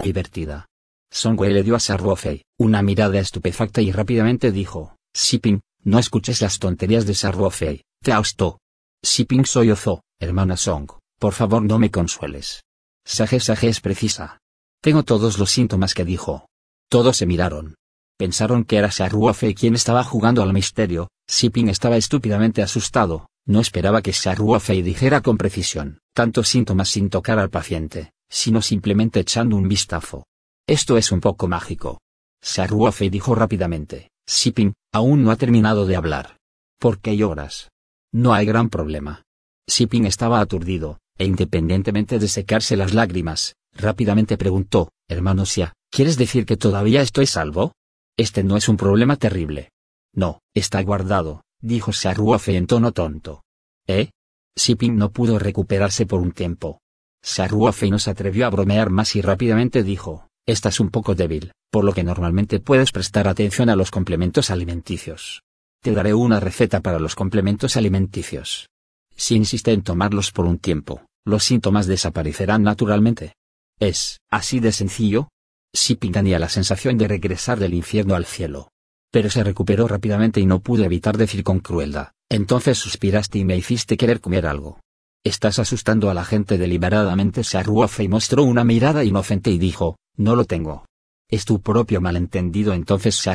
[0.02, 0.66] Divertida.
[1.10, 6.58] Songwei le dio a Sarruofei una mirada estupefacta y rápidamente dijo: Siping, no escuches las
[6.58, 8.60] tonterías de Sarruofei, te austó.
[9.02, 12.62] Siping sollozó, hermana Song, por favor no me consueles.
[13.04, 14.38] Sage Sage es precisa.
[14.80, 16.46] Tengo todos los síntomas que dijo.
[16.88, 17.74] Todos se miraron.
[18.16, 24.02] Pensaron que era Sharuofe quien estaba jugando al misterio, Siping estaba estúpidamente asustado, no esperaba
[24.02, 29.68] que Sharuofe dijera con precisión, tantos síntomas sin tocar al paciente, sino simplemente echando un
[29.68, 30.24] vistazo.
[30.66, 32.00] Esto es un poco mágico.
[32.42, 36.38] Sharuofe dijo rápidamente, Siping, aún no ha terminado de hablar.
[36.80, 37.70] ¿Por qué lloras?
[38.10, 39.22] No hay gran problema.
[39.68, 46.46] Siping estaba aturdido, e independientemente de secarse las lágrimas, rápidamente preguntó, hermano Sia, ¿quieres decir
[46.46, 47.72] que todavía estoy salvo?
[48.16, 49.70] Este no es un problema terrible.
[50.14, 53.44] No, está guardado, dijo Saruofe en tono tonto.
[53.86, 54.10] ¿Eh?
[54.56, 56.81] Siping no pudo recuperarse por un tiempo.
[57.22, 61.84] Saruofe no se atrevió a bromear más y rápidamente dijo, estás un poco débil, por
[61.84, 65.42] lo que normalmente puedes prestar atención a los complementos alimenticios.
[65.82, 68.68] Te daré una receta para los complementos alimenticios.
[69.16, 73.34] Si insiste en tomarlos por un tiempo, los síntomas desaparecerán naturalmente.
[73.78, 75.28] Es, así de sencillo.
[75.72, 78.68] Siping tenía la sensación de regresar del infierno al cielo.
[79.10, 83.56] Pero se recuperó rápidamente y no pudo evitar decir con crueldad, entonces suspiraste y me
[83.56, 84.80] hiciste querer comer algo.
[85.24, 87.44] Estás asustando a la gente deliberadamente.
[87.44, 87.58] Se
[88.02, 90.86] y mostró una mirada inocente y dijo, no lo tengo.
[91.28, 92.72] Es tu propio malentendido.
[92.72, 93.30] Entonces se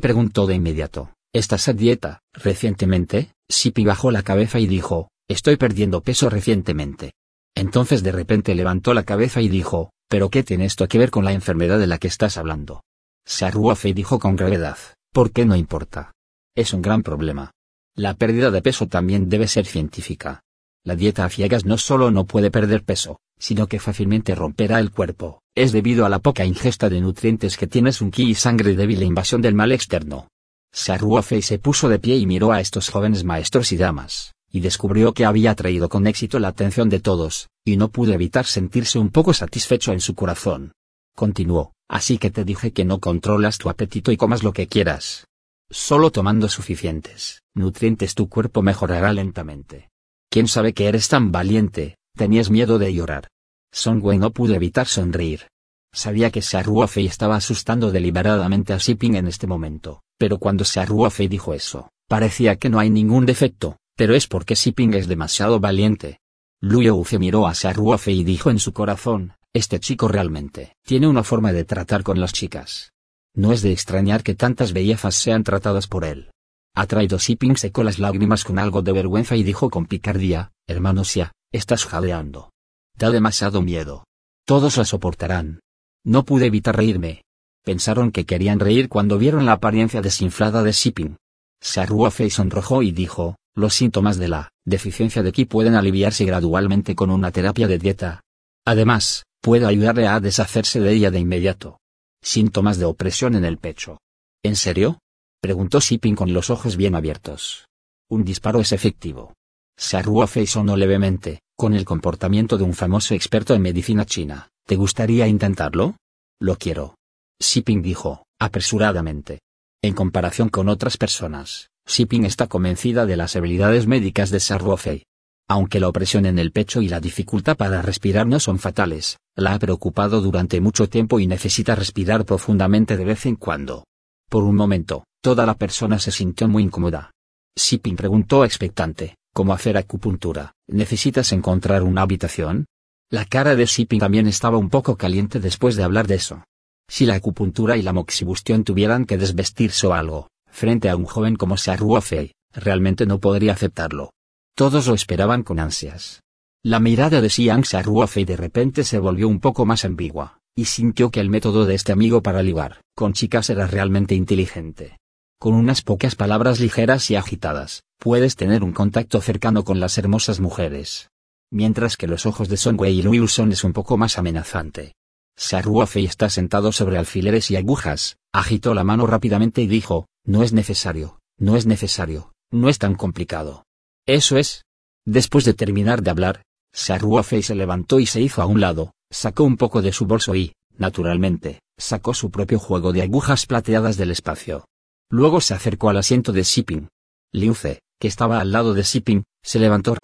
[0.00, 3.32] preguntó de inmediato, ¿Estás a dieta, recientemente?
[3.48, 7.12] Sipi bajó la cabeza y dijo, estoy perdiendo peso recientemente.
[7.54, 11.24] Entonces de repente levantó la cabeza y dijo, ¿pero qué tiene esto que ver con
[11.24, 12.82] la enfermedad de la que estás hablando?
[13.24, 14.76] Saruofe dijo con gravedad,
[15.10, 16.12] ¿por qué no importa?
[16.54, 17.52] Es un gran problema.
[17.96, 20.41] La pérdida de peso también debe ser científica.
[20.84, 24.90] La dieta a ciegas no solo no puede perder peso, sino que fácilmente romperá el
[24.90, 28.74] cuerpo, es debido a la poca ingesta de nutrientes que tienes un ki y sangre
[28.74, 30.28] débil e invasión del mal externo.
[30.72, 34.32] Saruofe se puso de pie y miró a estos jóvenes maestros y damas.
[34.54, 38.44] y descubrió que había atraído con éxito la atención de todos, y no pudo evitar
[38.44, 40.72] sentirse un poco satisfecho en su corazón.
[41.16, 45.26] Continuó, así que te dije que no controlas tu apetito y comas lo que quieras.
[45.70, 49.91] Solo tomando suficientes nutrientes tu cuerpo mejorará lentamente.
[50.32, 51.98] ¿Quién sabe que eres tan valiente?
[52.16, 53.28] Tenías miedo de llorar.
[53.70, 55.48] Songwei no pudo evitar sonreír.
[55.92, 61.52] Sabía que Ruofei estaba asustando deliberadamente a Siping en este momento, pero cuando Ruofei dijo
[61.52, 66.20] eso, parecía que no hay ningún defecto, pero es porque Siping es demasiado valiente.
[66.62, 71.24] Lu Youfe miró a Ruofei y dijo en su corazón, este chico realmente tiene una
[71.24, 72.94] forma de tratar con las chicas.
[73.34, 76.30] No es de extrañar que tantas bellezas sean tratadas por él.
[76.74, 81.32] Atraído Siping secó las lágrimas con algo de vergüenza y dijo con picardía, hermano Sia,
[81.52, 82.50] estás jadeando.
[82.96, 84.04] Da demasiado miedo.
[84.46, 85.60] Todos la soportarán.
[86.04, 87.24] No pude evitar reírme.
[87.62, 91.16] Pensaron que querían reír cuando vieron la apariencia desinflada de Siping.
[91.60, 97.10] Saruofe sonrojó y dijo, los síntomas de la deficiencia de Ki pueden aliviarse gradualmente con
[97.10, 98.22] una terapia de dieta.
[98.64, 101.78] Además, puedo ayudarle a deshacerse de ella de inmediato.
[102.22, 103.98] Síntomas de opresión en el pecho.
[104.42, 104.98] ¿En serio?
[105.42, 107.66] Preguntó Siping con los ojos bien abiertos.
[108.08, 109.34] Un disparo es efectivo.
[109.76, 114.50] Saruofe sonó levemente, con el comportamiento de un famoso experto en medicina china.
[114.64, 115.96] ¿Te gustaría intentarlo?
[116.40, 116.94] Lo quiero.
[117.40, 119.40] Siping dijo, apresuradamente.
[119.82, 125.02] En comparación con otras personas, Siping está convencida de las habilidades médicas de Sarwofei.
[125.48, 129.54] Aunque la opresión en el pecho y la dificultad para respirar no son fatales, la
[129.54, 133.82] ha preocupado durante mucho tiempo y necesita respirar profundamente de vez en cuando.
[134.30, 137.12] Por un momento, toda la persona se sintió muy incómoda.
[137.56, 140.52] Siping preguntó expectante, ¿cómo hacer acupuntura?
[140.66, 142.66] ¿Necesitas encontrar una habitación?
[143.08, 146.44] La cara de Siping también estaba un poco caliente después de hablar de eso.
[146.88, 151.36] Si la acupuntura y la moxibustión tuvieran que desvestirse o algo, frente a un joven
[151.36, 154.10] como Ruofei, realmente no podría aceptarlo.
[154.56, 156.20] Todos lo esperaban con ansias.
[156.64, 161.10] La mirada de Xiang Ruofei de repente se volvió un poco más ambigua, y sintió
[161.10, 164.98] que el método de este amigo para ligar con chicas era realmente inteligente.
[165.42, 170.38] Con unas pocas palabras ligeras y agitadas, puedes tener un contacto cercano con las hermosas
[170.38, 171.10] mujeres
[171.50, 174.94] mientras que los ojos de Wei y Wilson es un poco más amenazante.
[175.36, 180.52] Saruofei está sentado sobre alfileres y agujas, agitó la mano rápidamente y dijo, no es
[180.52, 183.64] necesario, no es necesario, no es tan complicado.
[184.06, 184.64] Eso es.
[185.04, 189.42] Después de terminar de hablar, Saruofei se levantó y se hizo a un lado, sacó
[189.42, 194.12] un poco de su bolso y, naturalmente, sacó su propio juego de agujas plateadas del
[194.12, 194.64] espacio.
[195.12, 196.88] Luego se acercó al asiento de Siping.
[197.34, 199.98] Liuce, que estaba al lado de Siping, se levantó.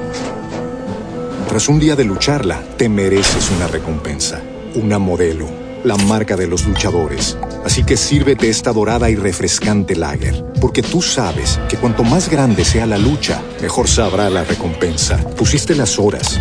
[1.49, 4.43] Tras un día de lucharla, te mereces una recompensa,
[4.75, 5.49] una modelo,
[5.83, 7.39] la marca de los luchadores.
[7.65, 12.63] Así que sírvete esta dorada y refrescante lager, porque tú sabes que cuanto más grande
[12.67, 15.17] sea la lucha, mejor sabrá la recompensa.
[15.39, 16.39] Pusiste las horas,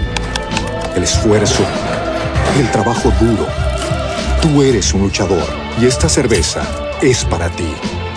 [0.93, 1.63] el esfuerzo,
[2.59, 3.47] el trabajo duro.
[4.41, 5.47] Tú eres un luchador
[5.81, 6.67] y esta cerveza
[7.01, 7.73] es para ti.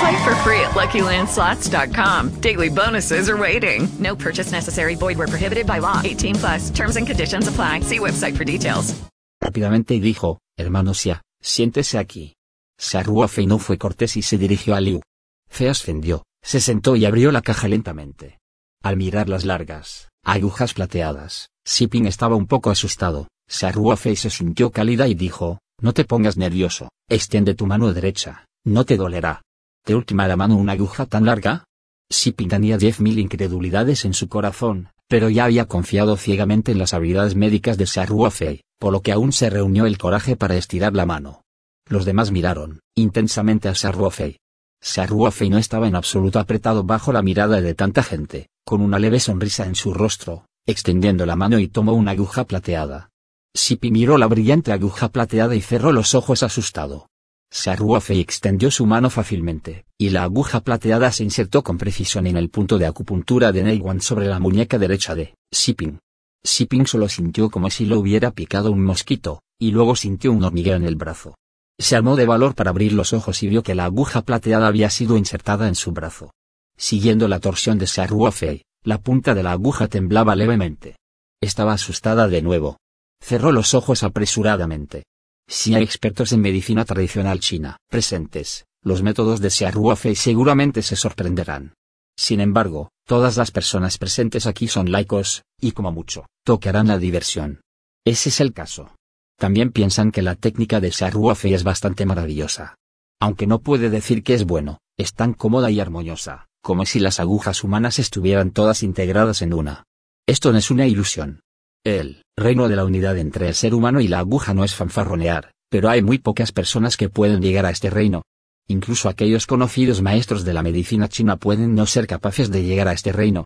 [0.00, 2.40] Play for free at LuckyLandSlots.com.
[2.40, 3.88] Daily bonuses are waiting.
[3.98, 4.94] No purchase necessary.
[4.96, 6.00] Void where prohibited by law.
[6.04, 6.70] 18 plus.
[6.70, 7.80] Terms and conditions apply.
[7.80, 8.94] See website for details.
[9.40, 12.34] Rápidamente dijo, hermano Xia, siéntese aquí.
[12.78, 15.02] Saruofei no fue cortés y se dirigió a Liu.
[15.48, 18.38] Fe ascendió, se sentó y abrió la caja lentamente.
[18.82, 23.28] Al mirar las largas, agujas plateadas, Siping estaba un poco asustado.
[23.48, 28.84] Saruofei se sintió cálida y dijo, no te pongas nervioso, extiende tu mano derecha, no
[28.84, 29.42] te dolerá.
[29.86, 31.62] ¿Te última la mano una aguja tan larga?
[32.10, 36.92] Siping tenía diez mil incredulidades en su corazón, pero ya había confiado ciegamente en las
[36.92, 41.06] habilidades médicas de Saruofei, por lo que aún se reunió el coraje para estirar la
[41.06, 41.42] mano.
[41.88, 44.40] Los demás miraron, intensamente a Saruofei.
[44.82, 49.20] Saruofei no estaba en absoluto apretado bajo la mirada de tanta gente, con una leve
[49.20, 53.10] sonrisa en su rostro, extendiendo la mano y tomó una aguja plateada.
[53.54, 57.06] Sipi miró la brillante aguja plateada y cerró los ojos asustado.
[57.50, 62.50] Saruofei extendió su mano fácilmente, y la aguja plateada se insertó con precisión en el
[62.50, 66.00] punto de acupuntura de Neiwan sobre la muñeca derecha de Siping.
[66.44, 70.76] Siping solo sintió como si lo hubiera picado un mosquito, y luego sintió un hormigueo
[70.76, 71.34] en el brazo.
[71.78, 74.90] Se armó de valor para abrir los ojos y vio que la aguja plateada había
[74.90, 76.32] sido insertada en su brazo.
[76.76, 80.96] Siguiendo la torsión de Saruofei, la punta de la aguja temblaba levemente.
[81.40, 82.78] Estaba asustada de nuevo.
[83.20, 85.04] Cerró los ojos apresuradamente.
[85.48, 90.96] Si hay expertos en medicina tradicional china presentes, los métodos de Xia Ruofei seguramente se
[90.96, 91.74] sorprenderán.
[92.16, 97.60] Sin embargo, todas las personas presentes aquí son laicos, y como mucho, tocarán la diversión.
[98.04, 98.96] Ese es el caso.
[99.38, 102.76] También piensan que la técnica de Xia Ruofei es bastante maravillosa.
[103.20, 107.20] Aunque no puede decir que es bueno, es tan cómoda y armoniosa, como si las
[107.20, 109.84] agujas humanas estuvieran todas integradas en una.
[110.26, 111.40] Esto no es una ilusión.
[111.86, 115.52] El reino de la unidad entre el ser humano y la aguja no es fanfarronear,
[115.70, 118.22] pero hay muy pocas personas que pueden llegar a este reino.
[118.66, 122.92] Incluso aquellos conocidos maestros de la medicina china pueden no ser capaces de llegar a
[122.92, 123.44] este reino.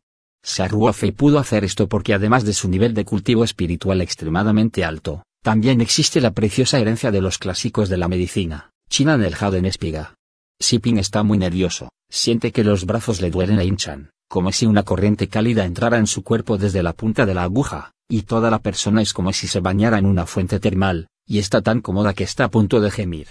[0.70, 5.82] Ruofei pudo hacer esto porque además de su nivel de cultivo espiritual extremadamente alto, también
[5.82, 10.14] existe la preciosa herencia de los clásicos de la medicina, china en el en espiga.
[10.58, 14.82] Siping está muy nervioso, siente que los brazos le duelen e hinchan, como si una
[14.82, 18.58] corriente cálida entrara en su cuerpo desde la punta de la aguja, y toda la
[18.58, 22.24] persona es como si se bañara en una fuente termal, y está tan cómoda que
[22.24, 23.28] está a punto de gemir.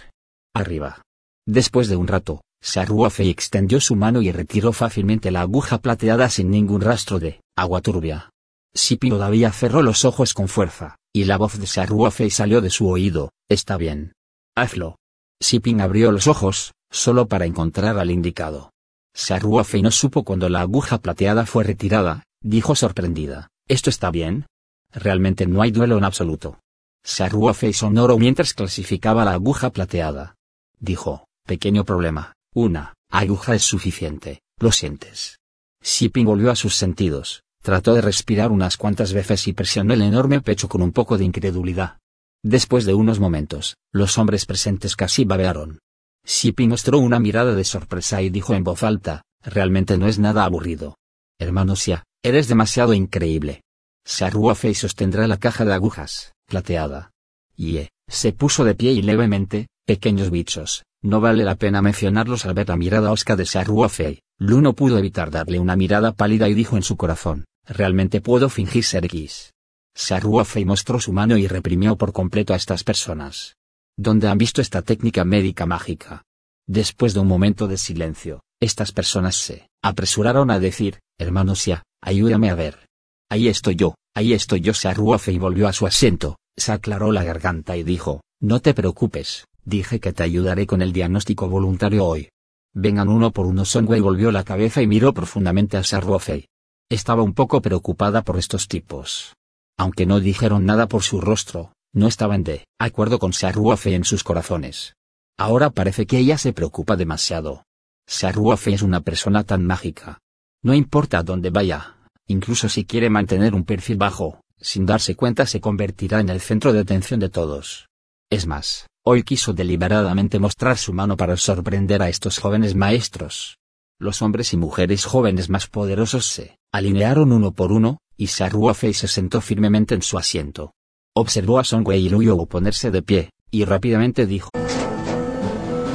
[0.56, 1.02] Arriba.
[1.46, 6.50] Después de un rato, Saruofe extendió su mano y retiró fácilmente la aguja plateada sin
[6.50, 8.30] ningún rastro de agua turbia.
[8.74, 12.88] Sipi todavía cerró los ojos con fuerza, y la voz de Saruofe salió de su
[12.88, 14.14] oído, está bien.
[14.56, 14.96] Hazlo.
[15.42, 18.72] Siping abrió los ojos, solo para encontrar al indicado.
[19.14, 24.46] Saruofe no supo cuando la aguja plateada fue retirada, dijo sorprendida, ¿esto está bien?
[24.94, 26.60] Realmente no hay duelo en absoluto.
[27.04, 30.36] Saruofe sonoro mientras clasificaba la aguja plateada.
[30.80, 35.40] Dijo, pequeño problema, una aguja es suficiente, ¿lo sientes?
[35.82, 40.42] Siping volvió a sus sentidos, trató de respirar unas cuantas veces y presionó el enorme
[40.42, 42.00] pecho con un poco de incredulidad.
[42.44, 45.80] Después de unos momentos, los hombres presentes casi babearon.
[46.26, 50.46] Siping mostró una mirada de sorpresa y dijo en voz alta, realmente no es nada
[50.46, 50.98] aburrido.
[51.40, 53.62] Hermano Sia, eres demasiado increíble.
[54.10, 57.12] Saruofei sostendrá la caja de agujas, plateada.
[57.56, 62.56] Ye, se puso de pie y levemente, pequeños bichos, no vale la pena mencionarlos al
[62.56, 64.22] ver la mirada osca de Saruofei.
[64.40, 68.50] Lu no pudo evitar darle una mirada pálida y dijo en su corazón, realmente puedo
[68.50, 69.54] fingir ser X.
[69.94, 73.58] Saruofei mostró su mano y reprimió por completo a estas personas.
[73.96, 76.24] ¿Dónde han visto esta técnica médica mágica?
[76.68, 82.50] Después de un momento de silencio, estas personas se apresuraron a decir, hermano Sia, ayúdame
[82.50, 82.90] a ver.
[83.32, 84.74] Ahí estoy yo, ahí estoy yo.
[84.74, 90.00] Saruofei volvió a su asiento, se aclaró la garganta y dijo, no te preocupes, dije
[90.00, 92.30] que te ayudaré con el diagnóstico voluntario hoy.
[92.74, 93.66] Vengan uno por uno.
[93.66, 96.48] Songwei volvió la cabeza y miró profundamente a Saruofei.
[96.90, 99.36] Estaba un poco preocupada por estos tipos.
[99.78, 104.24] Aunque no dijeron nada por su rostro, no estaban de acuerdo con Saruofei en sus
[104.24, 104.96] corazones.
[105.38, 107.64] Ahora parece que ella se preocupa demasiado.
[108.08, 110.20] Saruofei es una persona tan mágica.
[110.64, 111.96] No importa dónde vaya,
[112.30, 116.72] incluso si quiere mantener un perfil bajo, sin darse cuenta se convertirá en el centro
[116.72, 117.88] de atención de todos.
[118.30, 123.58] Es más, hoy quiso deliberadamente mostrar su mano para sorprender a estos jóvenes maestros.
[124.00, 129.08] Los hombres y mujeres jóvenes más poderosos se alinearon uno por uno, y Saruofei se
[129.08, 130.74] sentó firmemente en su asiento.
[131.16, 134.52] Observó a Songwei y Luyo ponerse de pie, y rápidamente dijo: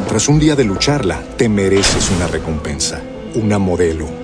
[0.08, 3.00] Tras un día de lucharla, te mereces una recompensa,
[3.36, 4.23] una modelo,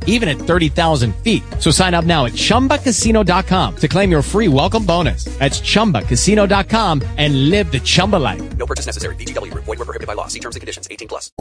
[0.05, 1.43] even at 30,000 feet.
[1.59, 5.25] So sign up now at ChumbaCasino.com to claim your free welcome bonus.
[5.39, 8.41] That's ChumbaCasino.com and live the Chumba life.
[8.55, 9.15] No purchase necessary.
[9.17, 9.53] BGW.
[9.53, 10.27] Void were prohibited by law.
[10.27, 10.87] See terms and conditions.
[10.89, 11.31] 18 plus.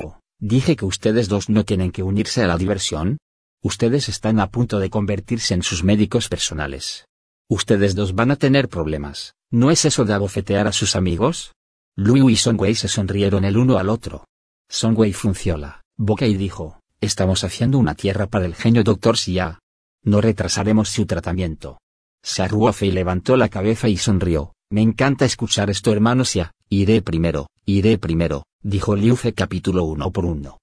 [0.43, 3.19] Dije que ustedes dos no tienen que unirse a la diversión.
[3.63, 7.05] Ustedes están a punto de convertirse en sus médicos personales.
[7.47, 11.53] Ustedes dos van a tener problemas, ¿no es eso de abofetear a sus amigos?
[11.95, 14.25] Liu y Songwei se sonrieron el uno al otro.
[14.71, 19.17] Songwei frunció la boca y dijo, estamos haciendo una tierra para el genio Dr.
[19.17, 19.59] Xia.
[20.03, 21.79] No retrasaremos su tratamiento.
[22.49, 27.99] Ruofei levantó la cabeza y sonrió, me encanta escuchar esto hermano Xia, iré primero, iré
[27.99, 30.59] primero, dijo Liu Fe capítulo uno por uno.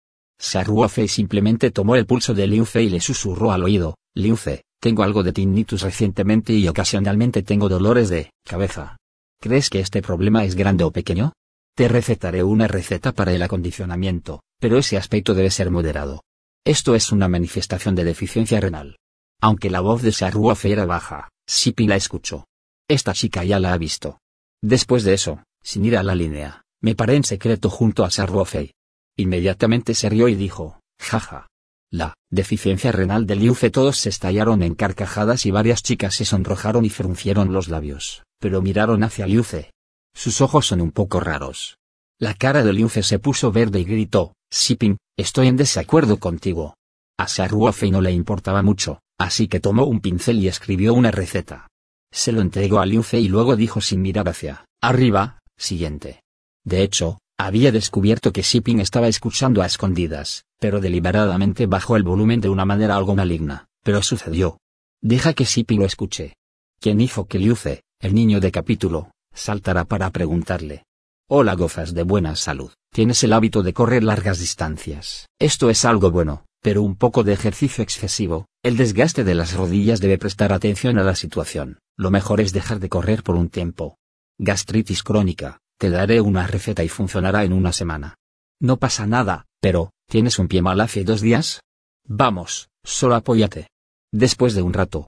[0.65, 4.63] Ruofei simplemente tomó el pulso de Liu Fe y le susurró al oído, Liu Fe,
[4.79, 8.97] tengo algo de tinnitus recientemente y ocasionalmente tengo dolores de cabeza.
[9.41, 11.33] ¿Crees que este problema es grande o pequeño?
[11.75, 16.21] Te recetaré una receta para el acondicionamiento, pero ese aspecto debe ser moderado.
[16.67, 18.97] Esto es una manifestación de deficiencia renal.
[19.39, 22.45] Aunque la voz de Saruofe era baja, Sipi la escuchó.
[22.89, 24.19] Esta chica ya la ha visto.
[24.61, 28.73] Después de eso, sin ir a la línea, me paré en secreto junto a Saruofe.
[29.15, 31.47] Inmediatamente se rió y dijo, jaja.
[31.89, 36.83] La deficiencia renal de Liufe todos se estallaron en carcajadas y varias chicas se sonrojaron
[36.83, 39.71] y fruncieron los labios, pero miraron hacia Liufe.
[40.13, 41.77] Sus ojos son un poco raros.
[42.19, 46.75] La cara de Liufe se puso verde y gritó, Siping, estoy en desacuerdo contigo.
[47.19, 51.67] A Saruofe no le importaba mucho, así que tomó un pincel y escribió una receta.
[52.11, 56.21] Se lo entregó a Liufe y luego dijo sin mirar hacia arriba, siguiente.
[56.63, 62.41] De hecho, había descubierto que Siping estaba escuchando a escondidas, pero deliberadamente bajó el volumen
[62.41, 64.59] de una manera algo maligna, pero sucedió.
[65.01, 66.35] Deja que Siping lo escuche.
[66.79, 70.86] ¿Quién hizo que Liufe, el niño de capítulo, saltará para preguntarle?
[71.29, 75.27] Hola gozas de buena salud, tienes el hábito de correr largas distancias.
[75.41, 79.99] Esto es algo bueno, pero un poco de ejercicio excesivo, el desgaste de las rodillas
[79.99, 83.97] debe prestar atención a la situación, lo mejor es dejar de correr por un tiempo.
[84.39, 88.15] Gastritis crónica, te daré una receta y funcionará en una semana.
[88.61, 91.59] No pasa nada, pero, ¿tienes un pie mal hace dos días?
[92.05, 93.67] Vamos, solo apóyate.
[94.13, 95.07] Después de un rato,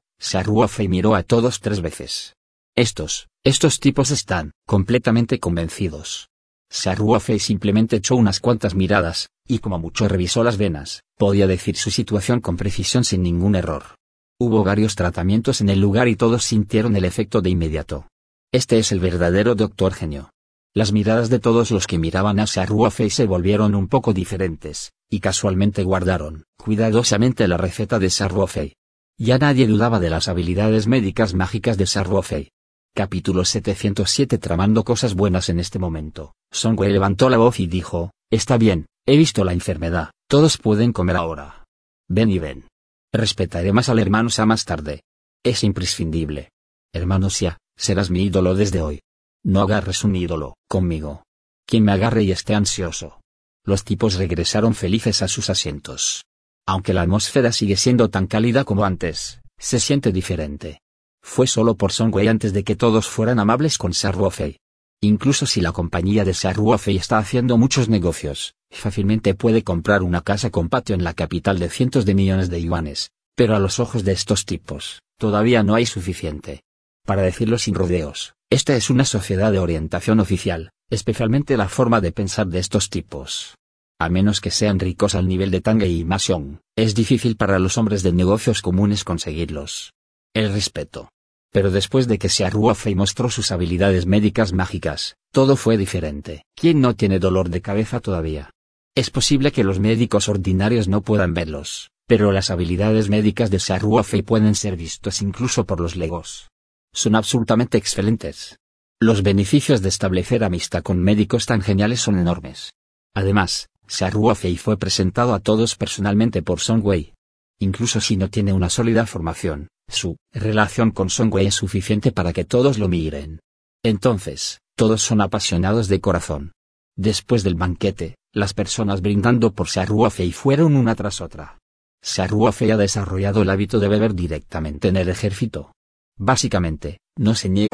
[0.80, 2.36] y miró a todos tres veces.
[2.76, 6.30] Estos, estos tipos están, completamente convencidos.
[6.70, 11.90] Saruofe simplemente echó unas cuantas miradas, y como mucho revisó las venas, podía decir su
[11.90, 13.96] situación con precisión sin ningún error.
[14.38, 18.08] Hubo varios tratamientos en el lugar y todos sintieron el efecto de inmediato.
[18.52, 20.32] Este es el verdadero doctor genio.
[20.76, 25.22] Las miradas de todos los que miraban a Saruofe se volvieron un poco diferentes, y
[25.22, 28.76] casualmente guardaron, cuidadosamente la receta de Saruofe.
[29.18, 32.52] Ya nadie dudaba de las habilidades médicas mágicas de Saruofe.
[32.96, 36.34] Capítulo 707 Tramando cosas buenas en este momento.
[36.52, 41.16] Songwei levantó la voz y dijo, Está bien, he visto la enfermedad, todos pueden comer
[41.16, 41.66] ahora.
[42.10, 42.68] Ven y ven.
[43.14, 45.04] Respetaré más al hermano Sa más tarde.
[45.44, 46.52] Es imprescindible.
[46.94, 49.02] Hermano Sia, serás mi ídolo desde hoy.
[49.44, 51.24] No agarres un ídolo, conmigo.
[51.66, 53.22] Quien me agarre y esté ansioso.
[53.64, 56.26] Los tipos regresaron felices a sus asientos.
[56.68, 60.82] Aunque la atmósfera sigue siendo tan cálida como antes, se siente diferente.
[61.22, 64.58] Fue solo por Songwei antes de que todos fueran amables con Saruofei.
[65.02, 70.50] Incluso si la compañía de Saruofei está haciendo muchos negocios, fácilmente puede comprar una casa
[70.50, 74.04] con patio en la capital de cientos de millones de yuanes, pero a los ojos
[74.04, 76.64] de estos tipos, todavía no hay suficiente.
[77.06, 82.12] Para decirlo sin rodeos, esta es una sociedad de orientación oficial, especialmente la forma de
[82.12, 83.56] pensar de estos tipos.
[84.00, 87.78] A menos que sean ricos al nivel de Tang y Masion, es difícil para los
[87.78, 89.92] hombres de negocios comunes conseguirlos.
[90.34, 91.10] El respeto.
[91.52, 96.44] Pero después de que Ruofei mostró sus habilidades médicas mágicas, todo fue diferente.
[96.56, 98.52] ¿Quién no tiene dolor de cabeza todavía?
[98.96, 104.22] Es posible que los médicos ordinarios no puedan verlos, pero las habilidades médicas de Ruofei
[104.22, 106.50] pueden ser vistos incluso por los legos
[106.94, 108.60] son absolutamente excelentes.
[109.00, 112.74] Los beneficios de establecer amistad con médicos tan geniales son enormes.
[113.16, 117.14] Además, Fei fue presentado a todos personalmente por Song Wei.
[117.60, 122.34] Incluso si no tiene una sólida formación, su relación con Song Wei es suficiente para
[122.34, 123.40] que todos lo miren.
[123.84, 126.54] Entonces, todos son apasionados de corazón.
[126.96, 131.58] Después del banquete, las personas brindando por Fei fueron una tras otra.
[132.02, 135.74] Fei ha desarrollado el hábito de beber directamente en el ejército.
[136.18, 137.70] Básicamente, no se niega.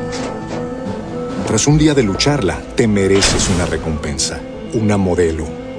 [1.48, 4.42] Tras un día de lucharla, te mereces una recompensa,
[4.74, 5.65] una modelo,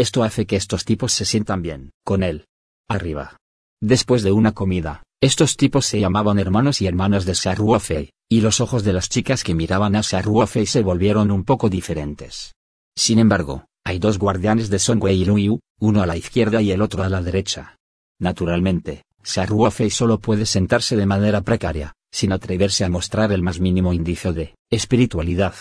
[0.00, 2.46] Esto hace que estos tipos se sientan bien, con él.
[2.88, 3.36] Arriba.
[3.82, 8.62] Después de una comida, estos tipos se llamaban hermanos y hermanas de Saruofei, y los
[8.62, 12.54] ojos de las chicas que miraban a Saruofei se volvieron un poco diferentes.
[12.96, 16.80] Sin embargo, hay dos guardianes de Songwei y Luyu, uno a la izquierda y el
[16.80, 17.76] otro a la derecha.
[18.18, 23.92] Naturalmente, Saruofei solo puede sentarse de manera precaria, sin atreverse a mostrar el más mínimo
[23.92, 25.56] indicio de espiritualidad.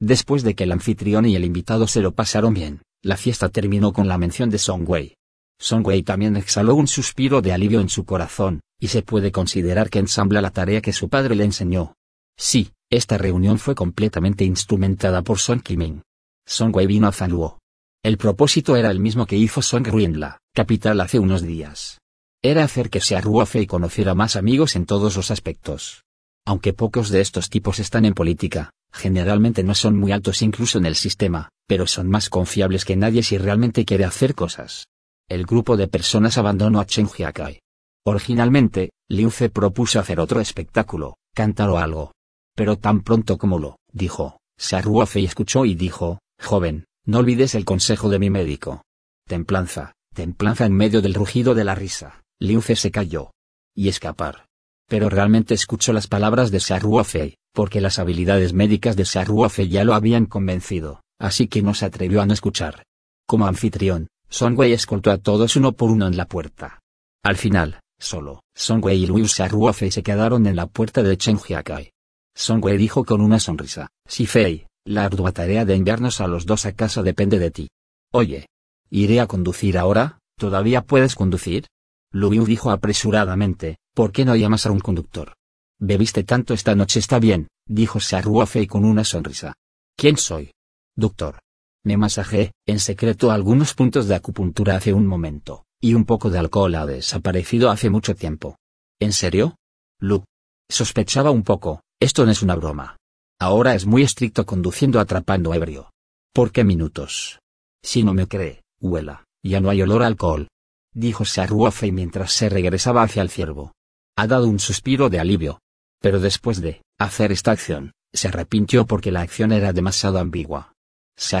[0.00, 3.92] Después de que el anfitrión y el invitado se lo pasaron bien, la fiesta terminó
[3.92, 5.16] con la mención de Songwei.
[5.58, 9.98] Songwei también exhaló un suspiro de alivio en su corazón, y se puede considerar que
[9.98, 11.94] ensambla la tarea que su padre le enseñó.
[12.36, 16.02] Sí, esta reunión fue completamente instrumentada por Song Kiming.
[16.46, 17.58] Songwei vino a Zanluo.
[18.04, 21.98] El propósito era el mismo que hizo Song Rui en la capital hace unos días.
[22.42, 26.04] Era hacer que Xia Ruofei conociera más amigos en todos los aspectos.
[26.46, 30.86] Aunque pocos de estos tipos están en política, generalmente no son muy altos incluso en
[30.86, 34.86] el sistema, pero son más confiables que nadie si realmente quiere hacer cosas.
[35.28, 37.60] El grupo de personas abandonó a Chen Jiakai.
[38.04, 42.12] Originalmente, Liu Ze propuso hacer otro espectáculo, cantar o algo.
[42.54, 44.38] Pero tan pronto como lo dijo,
[44.82, 48.82] Ruofei escuchó y dijo, joven, no olvides el consejo de mi médico.
[49.26, 53.32] Templanza, templanza en medio del rugido de la risa, Liu Ze se cayó.
[53.74, 54.46] Y escapar.
[54.88, 59.94] Pero realmente escuchó las palabras de Ruofei, porque las habilidades médicas de Ruofei ya lo
[59.94, 62.84] habían convencido, así que no se atrevió a no escuchar.
[63.26, 66.80] Como anfitrión, Songwei escoltó a todos uno por uno en la puerta.
[67.24, 71.92] Al final, solo, Songwei y Liu Ruofei se quedaron en la puerta de Chen Jiakai.
[72.36, 76.66] Songwei dijo con una sonrisa, Si Fei, la ardua tarea de enviarnos a los dos
[76.66, 77.68] a casa depende de ti.
[78.12, 78.48] Oye.
[78.90, 80.18] ¿Iré a conducir ahora?
[80.38, 81.64] ¿Todavía puedes conducir?
[82.12, 85.32] Liu dijo apresuradamente, ¿por qué no llamas a un conductor?
[85.78, 89.54] Bebiste tanto esta noche está bien, dijo Ruofei con una sonrisa.
[89.96, 90.52] ¿Quién soy?
[90.96, 91.38] Doctor.
[91.84, 96.38] Me masajé, en secreto algunos puntos de acupuntura hace un momento, y un poco de
[96.38, 98.56] alcohol ha desaparecido hace mucho tiempo.
[98.98, 99.56] ¿En serio?
[100.00, 100.24] Lu.
[100.68, 102.96] Sospechaba un poco, esto no es una broma.
[103.38, 105.90] Ahora es muy estricto conduciendo atrapando ebrio.
[106.32, 107.38] ¿Por qué minutos?
[107.82, 110.48] Si no me cree, huela, ya no hay olor a alcohol.
[110.94, 113.72] Dijo Ruofei mientras se regresaba hacia el ciervo.
[114.16, 115.60] Ha dado un suspiro de alivio.
[116.00, 120.72] Pero después de hacer esta acción, se arrepintió porque la acción era demasiado ambigua.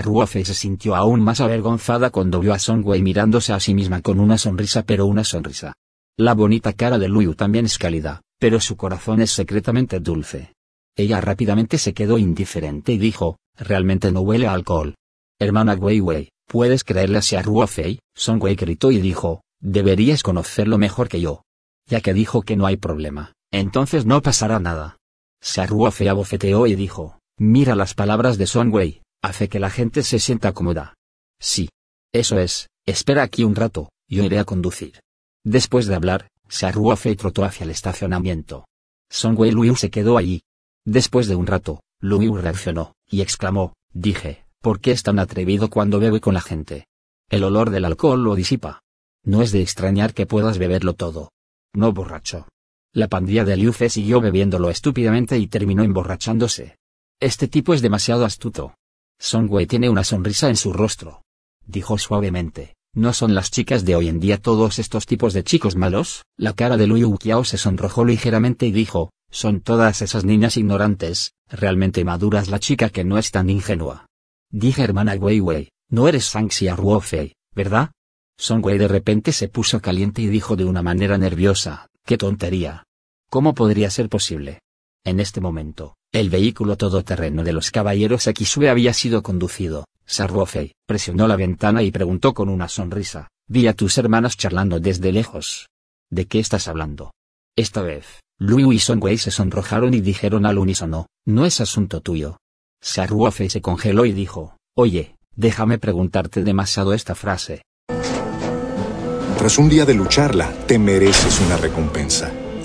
[0.02, 4.20] Ruofei se sintió aún más avergonzada cuando vio a Songwei mirándose a sí misma con
[4.20, 5.74] una sonrisa pero una sonrisa.
[6.18, 10.54] La bonita cara de Luyu también es cálida, pero su corazón es secretamente dulce.
[10.96, 14.94] Ella rápidamente se quedó indiferente y dijo, realmente no huele alcohol.
[15.38, 17.98] Hermana Wei Wei, ¿puedes creerle a Ruofei?
[18.14, 21.42] Songwei gritó y dijo, deberías conocerlo mejor que yo.
[21.86, 24.96] Ya que dijo que no hay problema, entonces no pasará nada.
[25.68, 30.52] Ruofei abofeteó y dijo, mira las palabras de Songwei, hace que la gente se sienta
[30.52, 30.94] cómoda.
[31.40, 31.68] Sí.
[32.12, 35.00] Eso es, espera aquí un rato, yo iré a conducir.
[35.44, 36.28] Después de hablar,
[36.72, 38.66] Ruofei trotó hacia el estacionamiento.
[39.10, 40.42] Songwei Liu se quedó allí.
[40.84, 46.00] Después de un rato, Liu reaccionó, y exclamó, dije, ¿por qué es tan atrevido cuando
[46.00, 46.86] bebe con la gente?
[47.28, 48.80] El olor del alcohol lo disipa.
[49.24, 51.32] No es de extrañar que puedas beberlo todo.
[51.74, 52.46] No borracho.
[52.96, 56.78] La pandilla de Liu Fe siguió bebiéndolo estúpidamente y terminó emborrachándose.
[57.20, 58.74] Este tipo es demasiado astuto.
[59.18, 61.20] Songwei tiene una sonrisa en su rostro.
[61.66, 65.76] Dijo suavemente, ¿no son las chicas de hoy en día todos estos tipos de chicos
[65.76, 66.24] malos?
[66.38, 71.34] La cara de Liu Qiao se sonrojó ligeramente y dijo, son todas esas niñas ignorantes,
[71.50, 74.06] realmente maduras la chica que no es tan ingenua.
[74.50, 77.90] Dije hermana Wei Wei, no eres Xia Ruofei, ¿verdad?
[78.38, 82.85] Songwei de repente se puso caliente y dijo de una manera nerviosa, qué tontería.
[83.28, 84.60] ¿Cómo podría ser posible?
[85.04, 89.84] En este momento, el vehículo todoterreno de los caballeros Akisue había sido conducido.
[90.06, 95.10] Sarwofei presionó la ventana y preguntó con una sonrisa, vi a tus hermanas charlando desde
[95.10, 95.66] lejos.
[96.10, 97.12] ¿De qué estás hablando?
[97.56, 98.06] Esta vez,
[98.38, 102.38] Liu y Songwei se sonrojaron y dijeron al unísono, no es asunto tuyo.
[102.80, 107.62] Sarwofei se congeló y dijo, oye, déjame preguntarte demasiado esta frase.
[109.38, 112.32] Tras un día de lucharla, te mereces una recompensa,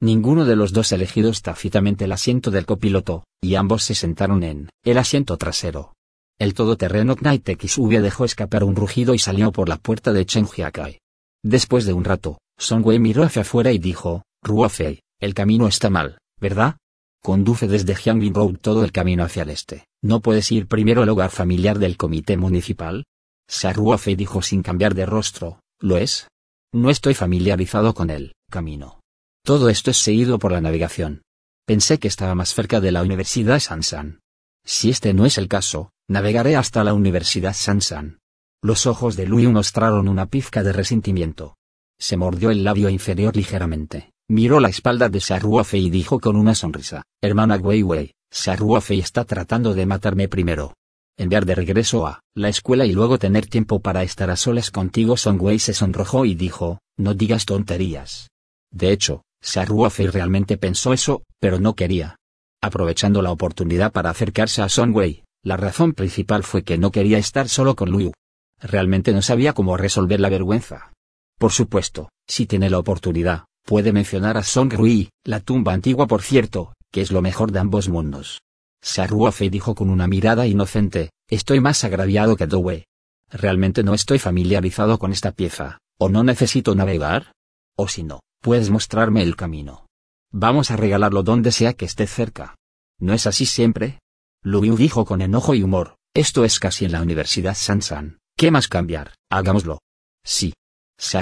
[0.00, 4.68] Ninguno de los dos elegidos tácitamente el asiento del copiloto, y ambos se sentaron en
[4.84, 5.94] el asiento trasero.
[6.38, 10.46] El todoterreno Knight XV dejó escapar un rugido y salió por la puerta de Chen
[10.48, 10.98] Jiakai.
[11.44, 15.90] Después de un rato, Song Wei miró hacia afuera y dijo, Ruofei, el camino está
[15.90, 16.76] mal, ¿verdad?
[17.22, 19.86] Conduce desde Jiangbin Road todo el camino hacia el este.
[20.02, 23.04] ¿No puedes ir primero al hogar familiar del comité municipal?
[23.48, 26.28] Xia Ruofei dijo sin cambiar de rostro, ¿lo es?
[26.72, 29.00] No estoy familiarizado con el camino.
[29.46, 31.20] Todo esto es seguido por la navegación.
[31.66, 34.20] Pensé que estaba más cerca de la Universidad Sansan.
[34.64, 38.20] Si este no es el caso, navegaré hasta la Universidad Sansan.
[38.62, 41.58] Los ojos de Lui mostraron una pizca de resentimiento.
[42.00, 46.54] Se mordió el labio inferior ligeramente, miró la espalda de Ruofei y dijo con una
[46.54, 48.14] sonrisa, Hermana Wei Wei,
[48.56, 50.72] Ruofei está tratando de matarme primero.
[51.18, 55.18] Enviar de regreso a la escuela y luego tener tiempo para estar a solas contigo
[55.18, 58.30] Song Wei se sonrojó y dijo, no digas tonterías.
[58.70, 59.22] De hecho,
[59.66, 62.16] Ruofei realmente pensó eso, pero no quería.
[62.62, 67.48] Aprovechando la oportunidad para acercarse a Wei, la razón principal fue que no quería estar
[67.48, 68.12] solo con Liu.
[68.60, 70.92] Realmente no sabía cómo resolver la vergüenza.
[71.38, 76.22] Por supuesto, si tiene la oportunidad, puede mencionar a Song Rui, la tumba antigua por
[76.22, 78.40] cierto, que es lo mejor de ambos mundos.
[79.08, 82.70] Ruofei dijo con una mirada inocente, estoy más agraviado que Dou
[83.30, 87.32] Realmente no estoy familiarizado con esta pieza, o no necesito navegar.
[87.76, 89.86] O si no, puedes mostrarme el camino.
[90.30, 92.56] Vamos a regalarlo donde sea que esté cerca.
[93.00, 94.00] ¿No es así siempre?
[94.42, 98.68] Liu dijo con enojo y humor, esto es casi en la Universidad Sansan, ¿qué más
[98.68, 99.14] cambiar?
[99.30, 99.78] Hagámoslo.
[100.22, 100.52] Sí.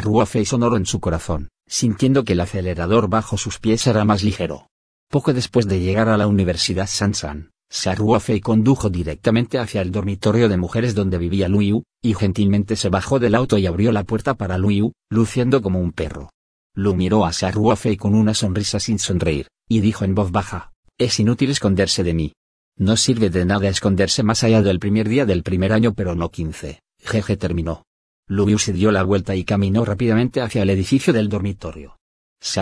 [0.02, 4.66] Ruofei sonoro en su corazón, sintiendo que el acelerador bajo sus pies era más ligero.
[5.08, 7.52] Poco después de llegar a la Universidad Sansan,
[7.96, 13.20] Ruofei condujo directamente hacia el dormitorio de mujeres donde vivía Liu, y gentilmente se bajó
[13.20, 16.30] del auto y abrió la puerta para Liu, luciendo como un perro.
[16.74, 21.20] Lu miró a Ruofei con una sonrisa sin sonreír, y dijo en voz baja, es
[21.20, 22.32] inútil esconderse de mí.
[22.78, 26.30] No sirve de nada esconderse más allá del primer día del primer año pero no
[26.30, 26.80] quince.
[26.98, 27.84] Jeje terminó.
[28.28, 31.98] Liu se dio la vuelta y caminó rápidamente hacia el edificio del dormitorio.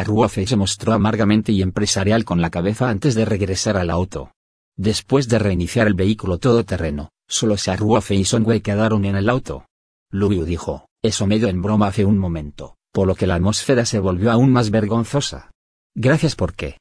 [0.04, 4.32] Ruofei se mostró amargamente y empresarial con la cabeza antes de regresar al auto.
[4.76, 9.66] Después de reiniciar el vehículo todoterreno, solo Ruofei y Songwei quedaron en el auto.
[10.10, 13.98] Liu dijo, eso medio en broma hace un momento, por lo que la atmósfera se
[13.98, 15.50] volvió aún más vergonzosa.
[15.94, 16.78] Gracias por qué.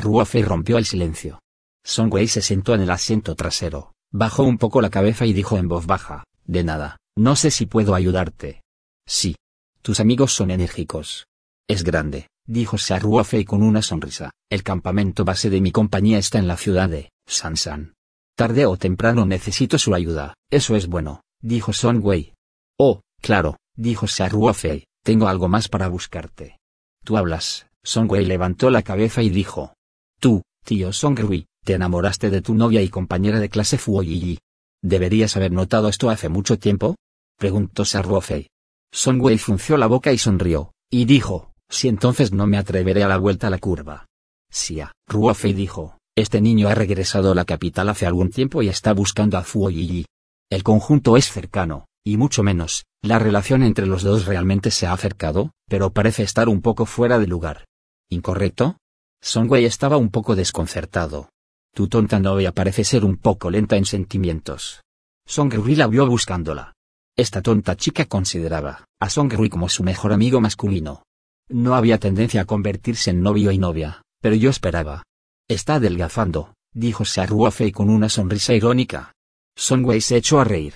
[0.00, 1.40] Ruofei rompió el silencio.
[1.84, 5.68] Songwei se sentó en el asiento trasero, bajó un poco la cabeza y dijo en
[5.68, 8.62] voz baja, de nada, no sé si puedo ayudarte.
[9.06, 9.36] Sí.
[9.82, 11.26] Tus amigos son enérgicos.
[11.68, 16.48] Es grande, dijo Ruofei con una sonrisa, el campamento base de mi compañía está en
[16.48, 17.94] la ciudad de Sansan.
[18.34, 22.32] Tarde o temprano necesito su ayuda, eso es bueno, dijo Songwei.
[22.78, 26.58] Oh, claro, dijo Ruofei, tengo algo más para buscarte.
[27.04, 29.74] Tú hablas, Songwei levantó la cabeza y dijo.
[30.18, 34.38] Tú, tío Songrui, te enamoraste de tu novia y compañera de clase Fuoyi.
[34.82, 36.96] ¿Deberías haber notado esto hace mucho tiempo?
[37.38, 38.48] Preguntó Ruofei.
[38.92, 43.18] Songwei frunció la boca y sonrió, y dijo, si entonces no me atreveré a la
[43.18, 44.06] vuelta a la curva.
[44.50, 48.94] Sia, Ruofei dijo, este niño ha regresado a la capital hace algún tiempo y está
[48.94, 50.06] buscando a Fuoyi.
[50.48, 54.92] El conjunto es cercano, y mucho menos, la relación entre los dos realmente se ha
[54.92, 57.64] acercado, pero parece estar un poco fuera de lugar.
[58.10, 58.76] ¿Incorrecto?
[59.22, 61.30] Songwei estaba un poco desconcertado.
[61.74, 64.82] Tu tonta novia parece ser un poco lenta en sentimientos.
[65.26, 66.74] Songrui la vio buscándola.
[67.16, 71.04] Esta tonta chica consideraba a Songrui como su mejor amigo masculino.
[71.48, 75.02] No había tendencia a convertirse en novio y novia, pero yo esperaba.
[75.48, 79.12] Está adelgazando, dijo Ruofei con una sonrisa irónica.
[79.56, 80.74] Songwei se echó a reír.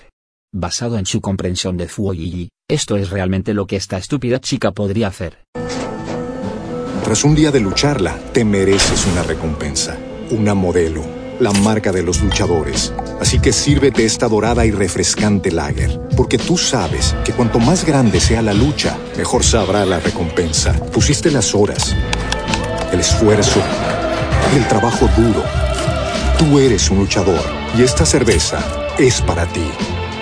[0.51, 5.07] Basado en su comprensión de Fuoyi, esto es realmente lo que esta estúpida chica podría
[5.07, 5.37] hacer.
[7.03, 9.97] Tras un día de lucharla, te mereces una recompensa
[10.31, 11.03] una modelo,
[11.39, 12.93] la marca de los luchadores.
[13.19, 18.19] Así que sírvete esta dorada y refrescante lager, porque tú sabes que cuanto más grande
[18.19, 20.73] sea la lucha, mejor sabrá la recompensa.
[20.91, 21.95] Pusiste las horas,
[22.91, 23.61] el esfuerzo,
[24.55, 25.43] el trabajo duro.
[26.37, 27.41] Tú eres un luchador
[27.77, 28.59] y esta cerveza
[28.97, 29.63] es para ti.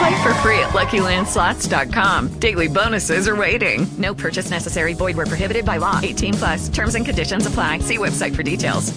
[0.00, 2.40] Play for free at LuckyLandSlots.com.
[2.40, 3.86] Daily bonuses are waiting.
[3.98, 4.94] No purchase necessary.
[4.94, 6.00] Void were prohibited by law.
[6.02, 6.68] 18 plus.
[6.70, 7.80] Terms and conditions apply.
[7.80, 8.94] See website for details.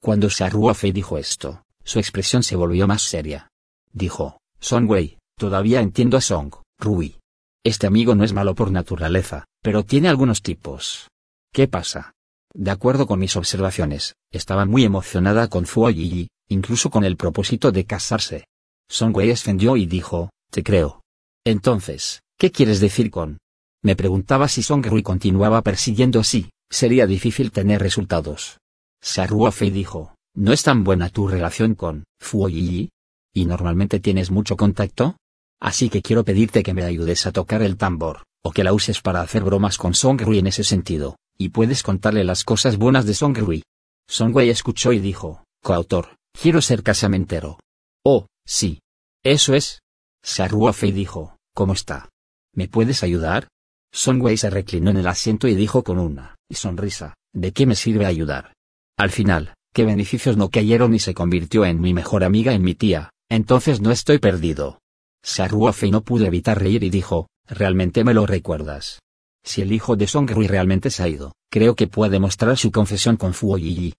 [0.00, 3.48] Cuando Sharuofei dijo esto, su expresión se volvió más seria.
[3.92, 7.16] Dijo, Song Wei, todavía entiendo a Song, Rui.
[7.64, 11.08] Este amigo no es malo por naturaleza, pero tiene algunos tipos.
[11.52, 12.12] ¿Qué pasa?
[12.52, 17.70] De acuerdo con mis observaciones, estaba muy emocionada con Fuo Yi, incluso con el propósito
[17.70, 18.46] de casarse.
[18.88, 19.34] Song Wei
[19.76, 21.02] y dijo, te creo.
[21.44, 23.38] Entonces, ¿qué quieres decir con?
[23.82, 28.58] Me preguntaba si Song Rui continuaba persiguiendo así, sería difícil tener resultados.
[29.00, 32.90] Fei dijo, ¿no es tan buena tu relación con Fuo Yi?
[33.34, 35.16] ¿Y normalmente tienes mucho contacto?
[35.60, 39.00] Así que quiero pedirte que me ayudes a tocar el tambor, o que la uses
[39.00, 43.06] para hacer bromas con Song Rui en ese sentido, y puedes contarle las cosas buenas
[43.06, 43.62] de Song Rui.
[44.08, 47.58] Song Wei escuchó y dijo, coautor, quiero ser casamentero.
[48.04, 48.80] Oh, sí.
[49.22, 49.80] Eso es.
[50.22, 52.10] Fei dijo, ¿cómo está?
[52.54, 53.48] ¿Me puedes ayudar?
[53.92, 57.74] Song Wei se reclinó en el asiento y dijo con una sonrisa, ¿de qué me
[57.74, 58.52] sirve ayudar?
[58.98, 62.74] Al final, qué beneficios no cayeron y se convirtió en mi mejor amiga en mi
[62.74, 64.80] tía, entonces no estoy perdido.
[65.22, 69.00] Fei no pudo evitar reír y dijo, ¿realmente me lo recuerdas?
[69.44, 72.70] Si el hijo de Song Rui realmente se ha ido, creo que puede mostrar su
[72.70, 73.94] confesión con Fuo Yi.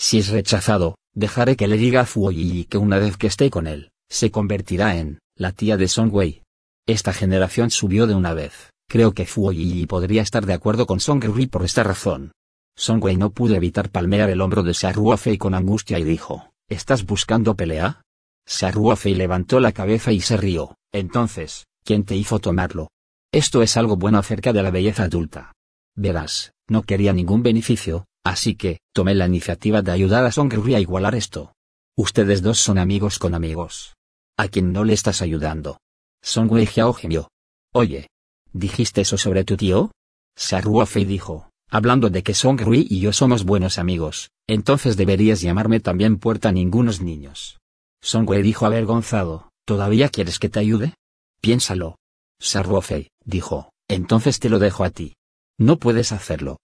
[0.00, 3.50] Si es rechazado, dejaré que le diga a Fuo Yi que una vez que esté
[3.50, 6.42] con él, se convertirá en la tía de Song Wei.
[6.86, 8.70] Esta generación subió de una vez.
[8.88, 12.30] Creo que Fuo Yi podría estar de acuerdo con Song Rui por esta razón.
[12.76, 17.04] Song Wei no pudo evitar palmear el hombro de Fei con angustia y dijo, ¿estás
[17.04, 18.02] buscando pelea?
[18.46, 22.88] Fei levantó la cabeza y se rió, entonces, ¿quién te hizo tomarlo?
[23.32, 25.54] Esto es algo bueno acerca de la belleza adulta.
[25.96, 30.74] Verás, no quería ningún beneficio, así que, tomé la iniciativa de ayudar a Song Rui
[30.74, 31.54] a igualar esto.
[31.96, 33.94] Ustedes dos son amigos con amigos.
[34.36, 35.80] ¿A quién no le estás ayudando?
[36.22, 37.28] Song Wei Jiao gemió.
[37.72, 38.08] Oye.
[38.52, 39.90] ¿Dijiste eso sobre tu tío?
[40.86, 45.80] Fei dijo, hablando de que Song Rui y yo somos buenos amigos, entonces deberías llamarme
[45.80, 47.58] también puerta ningunos niños.
[48.02, 50.94] Song Wei dijo avergonzado, ¿todavía quieres que te ayude?
[51.40, 51.96] Piénsalo.
[52.82, 55.14] Fei, dijo, entonces te lo dejo a ti.
[55.58, 56.58] No puedes hacerlo.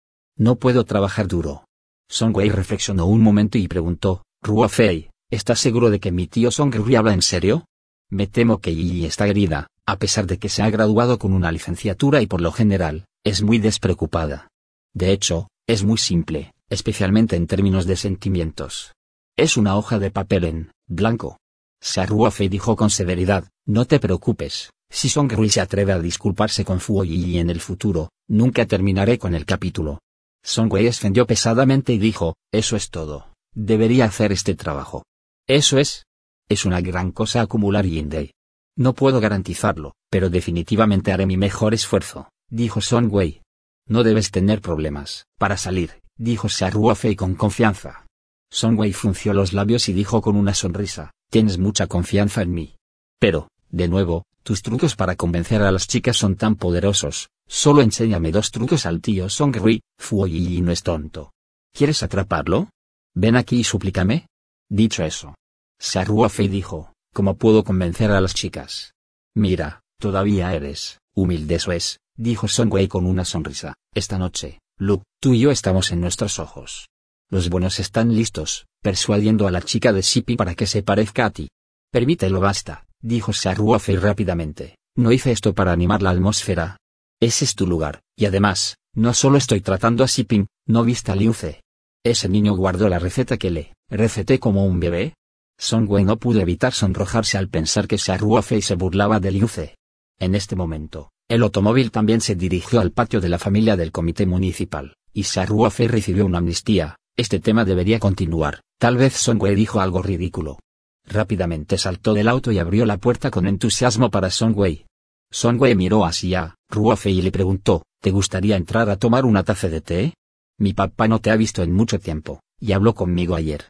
[0.42, 1.66] No puedo trabajar duro.
[2.10, 4.24] Song Wei reflexionó un momento y preguntó,
[4.68, 7.64] Fei, ¿estás seguro de que mi tío Song Rui habla en serio?
[8.10, 11.52] Me temo que Yi está herida, a pesar de que se ha graduado con una
[11.52, 14.48] licenciatura y por lo general, es muy despreocupada.
[14.92, 18.94] De hecho, es muy simple, especialmente en términos de sentimientos.
[19.36, 21.36] Es una hoja de papel en blanco.
[21.80, 26.80] Fei dijo con severidad, no te preocupes, si Song Rui se atreve a disculparse con
[26.80, 30.00] Fuo Yi en el futuro, nunca terminaré con el capítulo.
[30.44, 33.32] Song Wei escendió pesadamente y dijo, eso es todo.
[33.54, 35.04] Debería hacer este trabajo.
[35.46, 36.04] Eso es.
[36.48, 38.32] Es una gran cosa acumular Yindei.
[38.76, 43.42] No puedo garantizarlo, pero definitivamente haré mi mejor esfuerzo, dijo Song Wei.
[43.86, 48.06] No debes tener problemas, para salir, dijo Fei con confianza.
[48.50, 52.76] Song Wei frunció los labios y dijo con una sonrisa, tienes mucha confianza en mí.
[53.18, 58.32] Pero, de nuevo, tus trucos para convencer a las chicas son tan poderosos, solo enséñame
[58.32, 61.32] dos trucos al tío Song Rui, Fuo Yi no es tonto.
[61.74, 62.70] ¿Quieres atraparlo?
[63.14, 64.26] Ven aquí y suplícame.
[64.70, 65.34] Dicho eso.
[65.78, 68.94] Fei dijo, ¿cómo puedo convencer a las chicas?
[69.34, 75.02] Mira, todavía eres, humilde eso es, dijo Song Wei con una sonrisa, esta noche, Lu,
[75.20, 76.88] tú y yo estamos en nuestros ojos.
[77.28, 81.30] Los buenos están listos, persuadiendo a la chica de Sipi para que se parezca a
[81.30, 81.48] ti.
[81.90, 86.78] Permítelo basta, dijo Fei rápidamente, no hice esto para animar la atmósfera.
[87.22, 91.14] Ese es tu lugar, y además, no solo estoy tratando a Siping, ¿no viste a
[91.14, 91.62] Liuce?
[92.04, 95.14] Ese niño guardó la receta que le receté como un bebé.
[95.56, 99.76] Song Wei no pudo evitar sonrojarse al pensar que Fei se burlaba de Liuce.
[100.18, 104.26] En este momento, el automóvil también se dirigió al patio de la familia del comité
[104.26, 106.96] municipal, y Fei recibió una amnistía.
[107.16, 110.58] Este tema debería continuar, tal vez Song Wei dijo algo ridículo.
[111.06, 114.86] Rápidamente saltó del auto y abrió la puerta con entusiasmo para Songwei.
[115.30, 119.82] Songwei miró hacia Ruofei y le preguntó, ¿te gustaría entrar a tomar una taza de
[119.82, 120.14] té?
[120.58, 123.68] Mi papá no te ha visto en mucho tiempo, y habló conmigo ayer.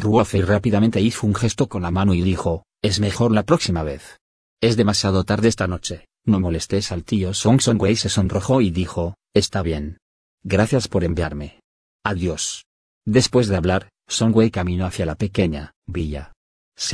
[0.00, 4.18] Ruofei rápidamente hizo un gesto con la mano y dijo, es mejor la próxima vez.
[4.60, 9.14] Es demasiado tarde esta noche, no molestes al tío Song Songwei se sonrojó y dijo,
[9.32, 9.98] está bien.
[10.42, 11.60] Gracias por enviarme.
[12.04, 12.64] Adiós.
[13.06, 16.32] Después de hablar, Songwei caminó hacia la pequeña villa.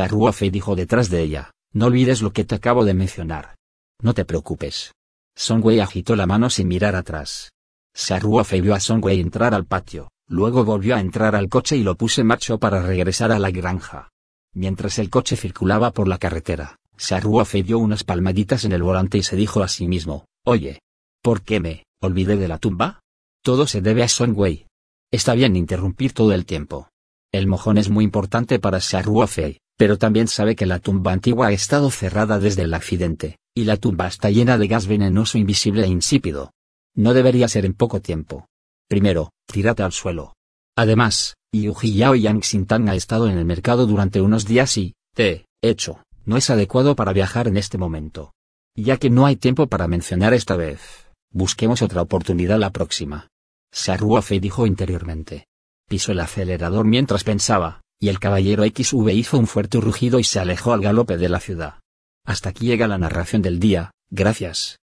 [0.09, 3.55] Ruofei dijo detrás de ella, no olvides lo que te acabo de mencionar.
[4.03, 4.93] No te preocupes.
[5.41, 7.55] Songwei agitó la mano sin mirar atrás.
[8.21, 11.95] Ruofei vio a Songwei entrar al patio, luego volvió a entrar al coche y lo
[11.95, 14.11] puso en marcha para regresar a la granja.
[14.53, 16.77] Mientras el coche circulaba por la carretera,
[17.23, 20.83] Ruofei dio unas palmaditas en el volante y se dijo a sí mismo, Oye,
[21.23, 23.01] ¿por qué me olvidé de la tumba?
[23.43, 24.67] Todo se debe a Songwei.
[25.11, 26.91] Está bien interrumpir todo el tiempo.
[27.33, 31.53] El mojón es muy importante para Ruofei, pero también sabe que la tumba antigua ha
[31.53, 35.89] estado cerrada desde el accidente, y la tumba está llena de gas venenoso invisible e
[35.89, 36.53] insípido.
[36.95, 38.47] No debería ser en poco tiempo.
[38.91, 40.35] Primero, tírate al suelo.
[40.77, 45.47] Además, Yuji Yao Yang Xintang ha estado en el mercado durante unos días y, te,
[45.63, 48.35] hecho, no es adecuado para viajar en este momento.
[48.77, 53.29] Ya que no hay tiempo para mencionar esta vez, busquemos otra oportunidad la próxima.
[53.73, 55.47] Saruofe dijo interiormente.
[55.89, 60.41] Pisó el acelerador mientras pensaba, y el caballero XV hizo un fuerte rugido y se
[60.41, 61.75] alejó al galope de la ciudad.
[62.27, 64.79] Hasta aquí llega la narración del día, gracias.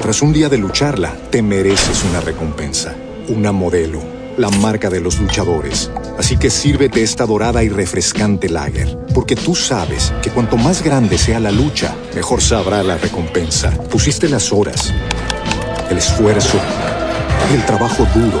[0.00, 2.96] Tras un día de lucharla, te mereces una recompensa,
[3.28, 4.02] una modelo,
[4.38, 5.90] la marca de los luchadores.
[6.18, 11.18] Así que sírvete esta dorada y refrescante lager, porque tú sabes que cuanto más grande
[11.18, 13.70] sea la lucha, mejor sabrá la recompensa.
[13.90, 14.94] Pusiste las horas,
[15.90, 16.58] el esfuerzo,
[17.52, 18.40] el trabajo duro.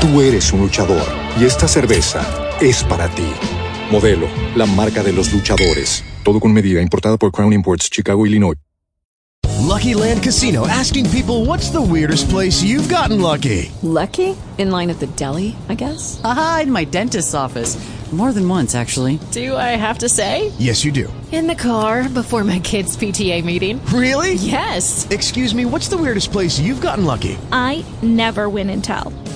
[0.00, 1.06] Tú eres un luchador
[1.38, 2.22] y esta cerveza
[2.58, 3.30] es para ti.
[3.90, 6.02] Modelo, la marca de los luchadores.
[6.24, 8.56] Todo con medida, importada por Crown Imports, Chicago, Illinois.
[9.60, 13.70] Lucky Land Casino asking people what's the weirdest place you've gotten lucky?
[13.82, 14.34] Lucky?
[14.56, 16.18] In line at the deli, I guess?
[16.24, 17.76] Aha, in my dentist's office.
[18.10, 19.20] More than once, actually.
[19.30, 20.50] Do I have to say?
[20.58, 21.12] Yes, you do.
[21.30, 23.80] In the car before my kids' PTA meeting.
[23.94, 24.34] Really?
[24.34, 25.06] Yes.
[25.10, 27.38] Excuse me, what's the weirdest place you've gotten lucky?
[27.52, 29.12] I never win and tell.